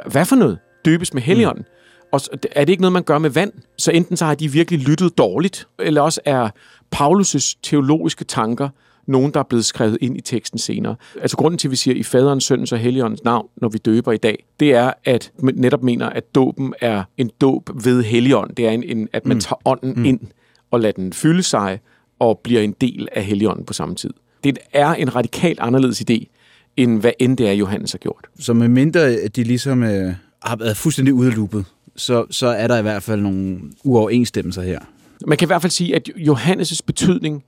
hvad 0.07 0.25
for 0.25 0.37
noget? 0.37 0.59
Døbes 0.85 1.15
med 1.15 1.23
helligånden? 1.23 1.65
Mm. 1.69 2.09
Og 2.13 2.21
er 2.53 2.65
det 2.65 2.73
ikke 2.73 2.83
noget, 2.83 2.93
man 2.93 3.03
gør 3.03 3.19
med 3.19 3.31
vand? 3.31 3.53
Så 3.79 3.91
enten 3.91 4.17
så 4.17 4.25
har 4.25 4.35
de 4.35 4.49
virkelig 4.49 4.81
lyttet 4.81 5.19
dårligt, 5.19 5.69
eller 5.79 6.01
også 6.01 6.21
er 6.25 6.49
Paulus' 6.97 7.55
teologiske 7.63 8.25
tanker 8.25 8.69
nogen, 9.07 9.33
der 9.35 9.41
er 9.41 9.45
blevet 9.45 9.65
skrevet 9.65 9.99
ind 10.01 10.17
i 10.17 10.21
teksten 10.21 10.59
senere. 10.59 10.97
Altså 11.21 11.37
grunden 11.37 11.59
til, 11.59 11.69
at 11.69 11.71
vi 11.71 11.77
siger 11.77 11.95
i 11.95 12.03
faderens, 12.03 12.45
søndens 12.45 12.73
og 12.73 12.79
helligåndens 12.79 13.25
navn, 13.25 13.49
når 13.57 13.69
vi 13.69 13.79
døber 13.79 14.13
i 14.13 14.17
dag, 14.17 14.45
det 14.61 14.75
er, 14.75 14.93
at 15.05 15.33
man 15.43 15.55
netop 15.57 15.83
mener, 15.83 16.09
at 16.09 16.35
dåben 16.35 16.75
er 16.81 17.03
en 17.17 17.31
dåb 17.41 17.71
ved 17.85 18.03
helligånd. 18.03 18.55
Det 18.55 18.67
er, 18.67 18.71
en, 18.71 18.83
en, 18.83 19.09
at 19.13 19.27
man 19.27 19.41
tager 19.41 19.61
ånden 19.65 19.95
mm. 19.97 20.05
ind 20.05 20.21
og 20.71 20.81
lader 20.81 20.93
den 20.93 21.13
fylde 21.13 21.43
sig 21.43 21.81
og 22.19 22.41
bliver 22.45 22.61
en 22.63 22.75
del 22.81 23.09
af 23.13 23.25
helligånden 23.25 23.65
på 23.65 23.73
samme 23.73 23.95
tid. 23.95 24.11
Det 24.45 24.59
er 24.73 24.95
en 24.95 25.17
radikalt 25.17 25.61
anderledes 25.61 26.03
idé, 26.11 26.25
end 26.77 27.01
hvad 27.01 27.13
end 27.19 27.37
det 27.37 27.49
er, 27.49 27.53
Johannes 27.53 27.93
har 27.93 27.99
gjort. 27.99 28.27
Så 28.39 28.53
med 28.53 28.69
mindre 28.69 29.01
at 29.01 29.37
de 29.37 29.45
ligesom 29.45 29.83
øh, 29.83 30.15
har 30.43 30.57
været 30.57 30.77
fuldstændig 30.77 31.15
ude 31.15 31.31
af 31.31 31.37
loopet, 31.37 31.65
så, 31.97 32.27
så 32.31 32.47
er 32.47 32.67
der 32.67 32.79
i 32.79 32.83
hvert 32.83 33.03
fald 33.03 33.21
nogle 33.21 33.61
uoverensstemmelser 33.85 34.63
her. 34.63 34.79
Man 35.27 35.39
kan 35.39 35.47
i 35.47 35.49
hvert 35.49 35.63
fald 35.63 35.71
sige, 35.71 35.97
at 35.97 36.09
Johannes' 36.17 36.81
betydning, 36.87 37.45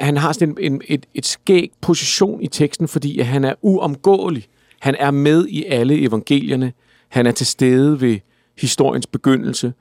han 0.00 0.16
har 0.16 0.32
sådan 0.32 0.48
en, 0.48 0.72
en, 0.72 0.82
et, 0.88 1.06
et 1.14 1.26
skæg 1.26 1.72
position 1.80 2.42
i 2.42 2.46
teksten, 2.46 2.88
fordi 2.88 3.18
at 3.18 3.26
han 3.26 3.44
er 3.44 3.54
uomgåelig. 3.62 4.44
Han 4.80 4.96
er 4.98 5.10
med 5.10 5.46
i 5.46 5.64
alle 5.64 6.00
evangelierne. 6.00 6.72
Han 7.08 7.26
er 7.26 7.30
til 7.30 7.46
stede 7.46 8.00
ved 8.00 8.18
historiens 8.58 9.06
begyndelse. 9.06 9.72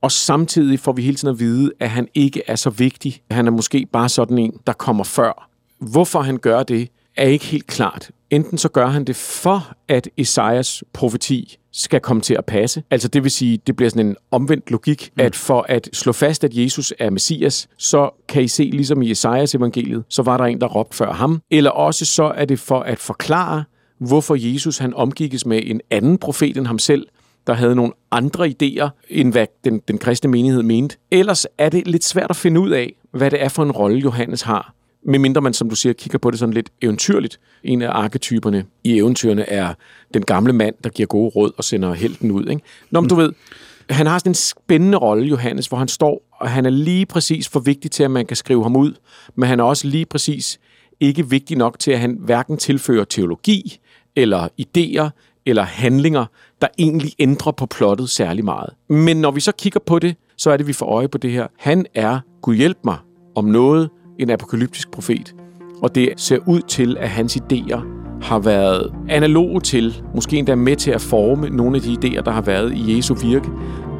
Og 0.00 0.12
samtidig 0.12 0.80
får 0.80 0.92
vi 0.92 1.02
hele 1.02 1.16
tiden 1.16 1.34
at 1.34 1.40
vide, 1.40 1.72
at 1.80 1.90
han 1.90 2.08
ikke 2.14 2.42
er 2.46 2.56
så 2.56 2.70
vigtig. 2.70 3.22
Han 3.30 3.46
er 3.46 3.50
måske 3.50 3.86
bare 3.92 4.08
sådan 4.08 4.38
en, 4.38 4.52
der 4.66 4.72
kommer 4.72 5.04
før. 5.04 5.48
Hvorfor 5.78 6.20
han 6.20 6.36
gør 6.36 6.62
det, 6.62 6.88
er 7.16 7.26
ikke 7.26 7.44
helt 7.44 7.66
klart. 7.66 8.10
Enten 8.32 8.58
så 8.58 8.68
gør 8.68 8.86
han 8.86 9.04
det 9.04 9.16
for, 9.16 9.72
at 9.88 10.08
Esajas 10.16 10.84
profeti 10.92 11.56
skal 11.72 12.00
komme 12.00 12.22
til 12.22 12.34
at 12.34 12.44
passe. 12.44 12.82
Altså 12.90 13.08
det 13.08 13.22
vil 13.22 13.30
sige, 13.30 13.58
det 13.66 13.76
bliver 13.76 13.90
sådan 13.90 14.06
en 14.06 14.16
omvendt 14.30 14.70
logik, 14.70 15.10
mm. 15.16 15.20
at 15.20 15.36
for 15.36 15.66
at 15.68 15.88
slå 15.92 16.12
fast, 16.12 16.44
at 16.44 16.54
Jesus 16.54 16.92
er 16.98 17.10
Messias, 17.10 17.68
så 17.78 18.10
kan 18.28 18.42
I 18.42 18.48
se, 18.48 18.62
ligesom 18.62 19.02
i 19.02 19.10
Esajas 19.10 19.54
evangeliet, 19.54 20.04
så 20.08 20.22
var 20.22 20.36
der 20.36 20.44
en, 20.44 20.60
der 20.60 20.66
råbte 20.66 20.96
før 20.96 21.12
ham. 21.12 21.42
Eller 21.50 21.70
også 21.70 22.04
så 22.04 22.24
er 22.24 22.44
det 22.44 22.58
for 22.58 22.80
at 22.80 22.98
forklare, 22.98 23.64
hvorfor 23.98 24.34
Jesus 24.38 24.78
han 24.78 24.94
omgikkes 24.94 25.46
med 25.46 25.60
en 25.64 25.80
anden 25.90 26.18
profet 26.18 26.56
end 26.56 26.66
ham 26.66 26.78
selv, 26.78 27.06
der 27.46 27.54
havde 27.54 27.74
nogle 27.74 27.92
andre 28.10 28.46
idéer, 28.46 28.88
end 29.08 29.32
hvad 29.32 29.46
den, 29.64 29.82
den 29.88 29.98
kristne 29.98 30.30
menighed 30.30 30.62
mente. 30.62 30.96
Ellers 31.10 31.46
er 31.58 31.68
det 31.68 31.88
lidt 31.88 32.04
svært 32.04 32.30
at 32.30 32.36
finde 32.36 32.60
ud 32.60 32.70
af, 32.70 32.92
hvad 33.10 33.30
det 33.30 33.42
er 33.42 33.48
for 33.48 33.62
en 33.62 33.72
rolle, 33.72 33.98
Johannes 33.98 34.42
har. 34.42 34.74
Medmindre 35.04 35.40
man, 35.40 35.52
som 35.54 35.68
du 35.68 35.76
siger, 35.76 35.92
kigger 35.92 36.18
på 36.18 36.30
det 36.30 36.38
sådan 36.38 36.54
lidt 36.54 36.70
eventyrligt. 36.82 37.40
En 37.64 37.82
af 37.82 37.90
arketyperne 37.90 38.64
i 38.84 38.98
eventyrene 38.98 39.48
er 39.48 39.74
den 40.14 40.22
gamle 40.24 40.52
mand, 40.52 40.74
der 40.84 40.90
giver 40.90 41.06
gode 41.06 41.28
råd 41.28 41.50
og 41.56 41.64
sender 41.64 41.94
helten 41.94 42.30
ud. 42.30 42.46
Ikke? 42.48 42.62
Nå, 42.90 43.00
men 43.00 43.08
du 43.08 43.14
ved, 43.14 43.32
han 43.90 44.06
har 44.06 44.18
sådan 44.18 44.30
en 44.30 44.34
spændende 44.34 44.98
rolle, 44.98 45.26
Johannes, 45.26 45.66
hvor 45.66 45.78
han 45.78 45.88
står, 45.88 46.28
og 46.32 46.50
han 46.50 46.66
er 46.66 46.70
lige 46.70 47.06
præcis 47.06 47.48
for 47.48 47.60
vigtig 47.60 47.90
til, 47.90 48.02
at 48.02 48.10
man 48.10 48.26
kan 48.26 48.36
skrive 48.36 48.62
ham 48.62 48.76
ud, 48.76 48.92
men 49.34 49.48
han 49.48 49.60
er 49.60 49.64
også 49.64 49.86
lige 49.86 50.06
præcis 50.06 50.60
ikke 51.00 51.28
vigtig 51.28 51.56
nok 51.56 51.78
til, 51.78 51.90
at 51.90 51.98
han 51.98 52.16
hverken 52.20 52.56
tilfører 52.56 53.04
teologi, 53.04 53.78
eller 54.16 54.48
idéer, 54.60 55.08
eller 55.46 55.62
handlinger, 55.62 56.26
der 56.60 56.68
egentlig 56.78 57.12
ændrer 57.18 57.52
på 57.52 57.66
plottet 57.66 58.10
særlig 58.10 58.44
meget. 58.44 58.70
Men 58.88 59.20
når 59.20 59.30
vi 59.30 59.40
så 59.40 59.52
kigger 59.52 59.80
på 59.86 59.98
det, 59.98 60.16
så 60.36 60.50
er 60.50 60.56
det, 60.56 60.66
vi 60.66 60.72
får 60.72 60.86
øje 60.86 61.08
på 61.08 61.18
det 61.18 61.30
her. 61.30 61.46
Han 61.58 61.86
er, 61.94 62.20
Gud 62.42 62.54
hjælp 62.54 62.78
mig, 62.84 62.96
om 63.34 63.44
noget, 63.44 63.90
en 64.18 64.30
apokalyptisk 64.30 64.90
profet. 64.90 65.34
Og 65.82 65.94
det 65.94 66.08
ser 66.16 66.38
ud 66.46 66.60
til, 66.60 66.96
at 67.00 67.08
hans 67.08 67.36
idéer 67.36 67.80
har 68.22 68.38
været 68.38 68.92
analoge 69.08 69.60
til, 69.60 70.02
måske 70.14 70.36
endda 70.36 70.54
med 70.54 70.76
til 70.76 70.90
at 70.90 71.00
forme 71.00 71.50
nogle 71.50 71.76
af 71.76 71.82
de 71.82 71.92
idéer, 71.92 72.22
der 72.22 72.30
har 72.30 72.40
været 72.40 72.72
i 72.74 72.96
Jesu 72.96 73.14
virke, 73.14 73.48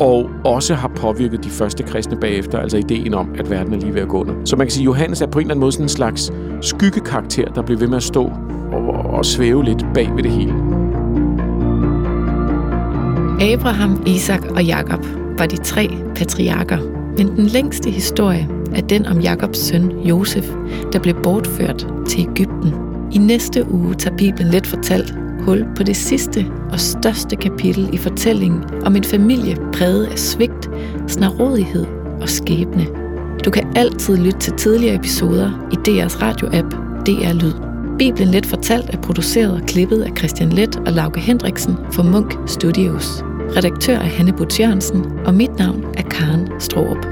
og 0.00 0.30
også 0.44 0.74
har 0.74 0.88
påvirket 0.88 1.44
de 1.44 1.50
første 1.50 1.82
kristne 1.82 2.16
bagefter, 2.20 2.58
altså 2.58 2.76
ideen 2.76 3.14
om, 3.14 3.34
at 3.38 3.50
verden 3.50 3.74
er 3.74 3.78
lige 3.78 3.94
ved 3.94 4.02
at 4.02 4.08
gå 4.08 4.20
under. 4.20 4.34
Så 4.44 4.56
man 4.56 4.66
kan 4.66 4.72
sige, 4.72 4.82
at 4.82 4.86
Johannes 4.86 5.20
er 5.20 5.26
på 5.26 5.38
en 5.38 5.42
eller 5.42 5.54
anden 5.54 5.60
måde 5.60 5.72
sådan 5.72 5.84
en 5.84 5.88
slags 5.88 6.32
skyggekarakter, 6.60 7.44
der 7.44 7.62
bliver 7.62 7.78
ved 7.78 7.88
med 7.88 7.96
at 7.96 8.02
stå 8.02 8.30
og, 8.72 8.88
og 8.88 9.24
svæve 9.26 9.64
lidt 9.64 9.86
bag 9.94 10.10
ved 10.16 10.22
det 10.22 10.30
hele. 10.30 10.52
Abraham, 13.52 14.02
Isak 14.06 14.44
og 14.50 14.64
Jakob 14.64 15.06
var 15.38 15.46
de 15.46 15.56
tre 15.56 15.88
patriarker, 16.14 16.78
men 17.16 17.36
den 17.36 17.46
længste 17.46 17.90
historie 17.90 18.48
er 18.74 18.80
den 18.80 19.06
om 19.06 19.20
Jakobs 19.20 19.58
søn 19.58 20.00
Josef, 20.04 20.52
der 20.92 20.98
blev 20.98 21.14
bortført 21.22 21.86
til 22.08 22.20
Ægypten. 22.30 22.74
I 23.12 23.18
næste 23.18 23.70
uge 23.70 23.94
tager 23.94 24.16
Bibelen 24.16 24.50
let 24.50 24.66
fortalt 24.66 25.14
hul 25.40 25.66
på 25.76 25.82
det 25.82 25.96
sidste 25.96 26.46
og 26.70 26.80
største 26.80 27.36
kapitel 27.36 27.88
i 27.92 27.96
fortællingen 27.96 28.64
om 28.84 28.96
en 28.96 29.04
familie 29.04 29.56
præget 29.72 30.06
af 30.06 30.18
svigt, 30.18 30.70
snarådighed 31.08 31.86
og 32.20 32.28
skæbne. 32.28 32.86
Du 33.44 33.50
kan 33.50 33.72
altid 33.76 34.16
lytte 34.16 34.38
til 34.38 34.52
tidligere 34.52 34.94
episoder 34.94 35.68
i 35.72 35.74
DR's 35.74 36.22
radioapp 36.22 36.74
DR 37.06 37.32
Lyd. 37.32 37.52
Bibelen 37.98 38.28
Let 38.28 38.46
Fortalt 38.46 38.90
er 38.90 39.00
produceret 39.00 39.52
og 39.52 39.66
klippet 39.66 40.02
af 40.02 40.10
Christian 40.18 40.50
Let 40.50 40.76
og 40.76 40.92
Lauke 40.92 41.20
Hendriksen 41.20 41.76
for 41.92 42.02
Munk 42.02 42.38
Studios. 42.46 43.24
Redaktør 43.56 43.94
er 43.94 44.02
Hanne 44.02 44.32
Jørgensen, 44.60 45.18
og 45.26 45.34
mit 45.34 45.58
navn 45.58 45.84
er 45.98 46.02
Karen 46.02 46.60
Strohrup. 46.60 47.04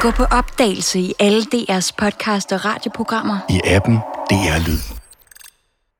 Gå 0.00 0.10
på 0.10 0.24
opdagelse 0.24 1.00
i 1.00 1.14
alle 1.18 1.42
DR's 1.54 1.90
podcast 1.98 2.52
og 2.52 2.64
radioprogrammer. 2.64 3.38
I 3.48 3.60
appen 3.64 3.94
DR 4.30 4.68
Lyd. 4.68 4.99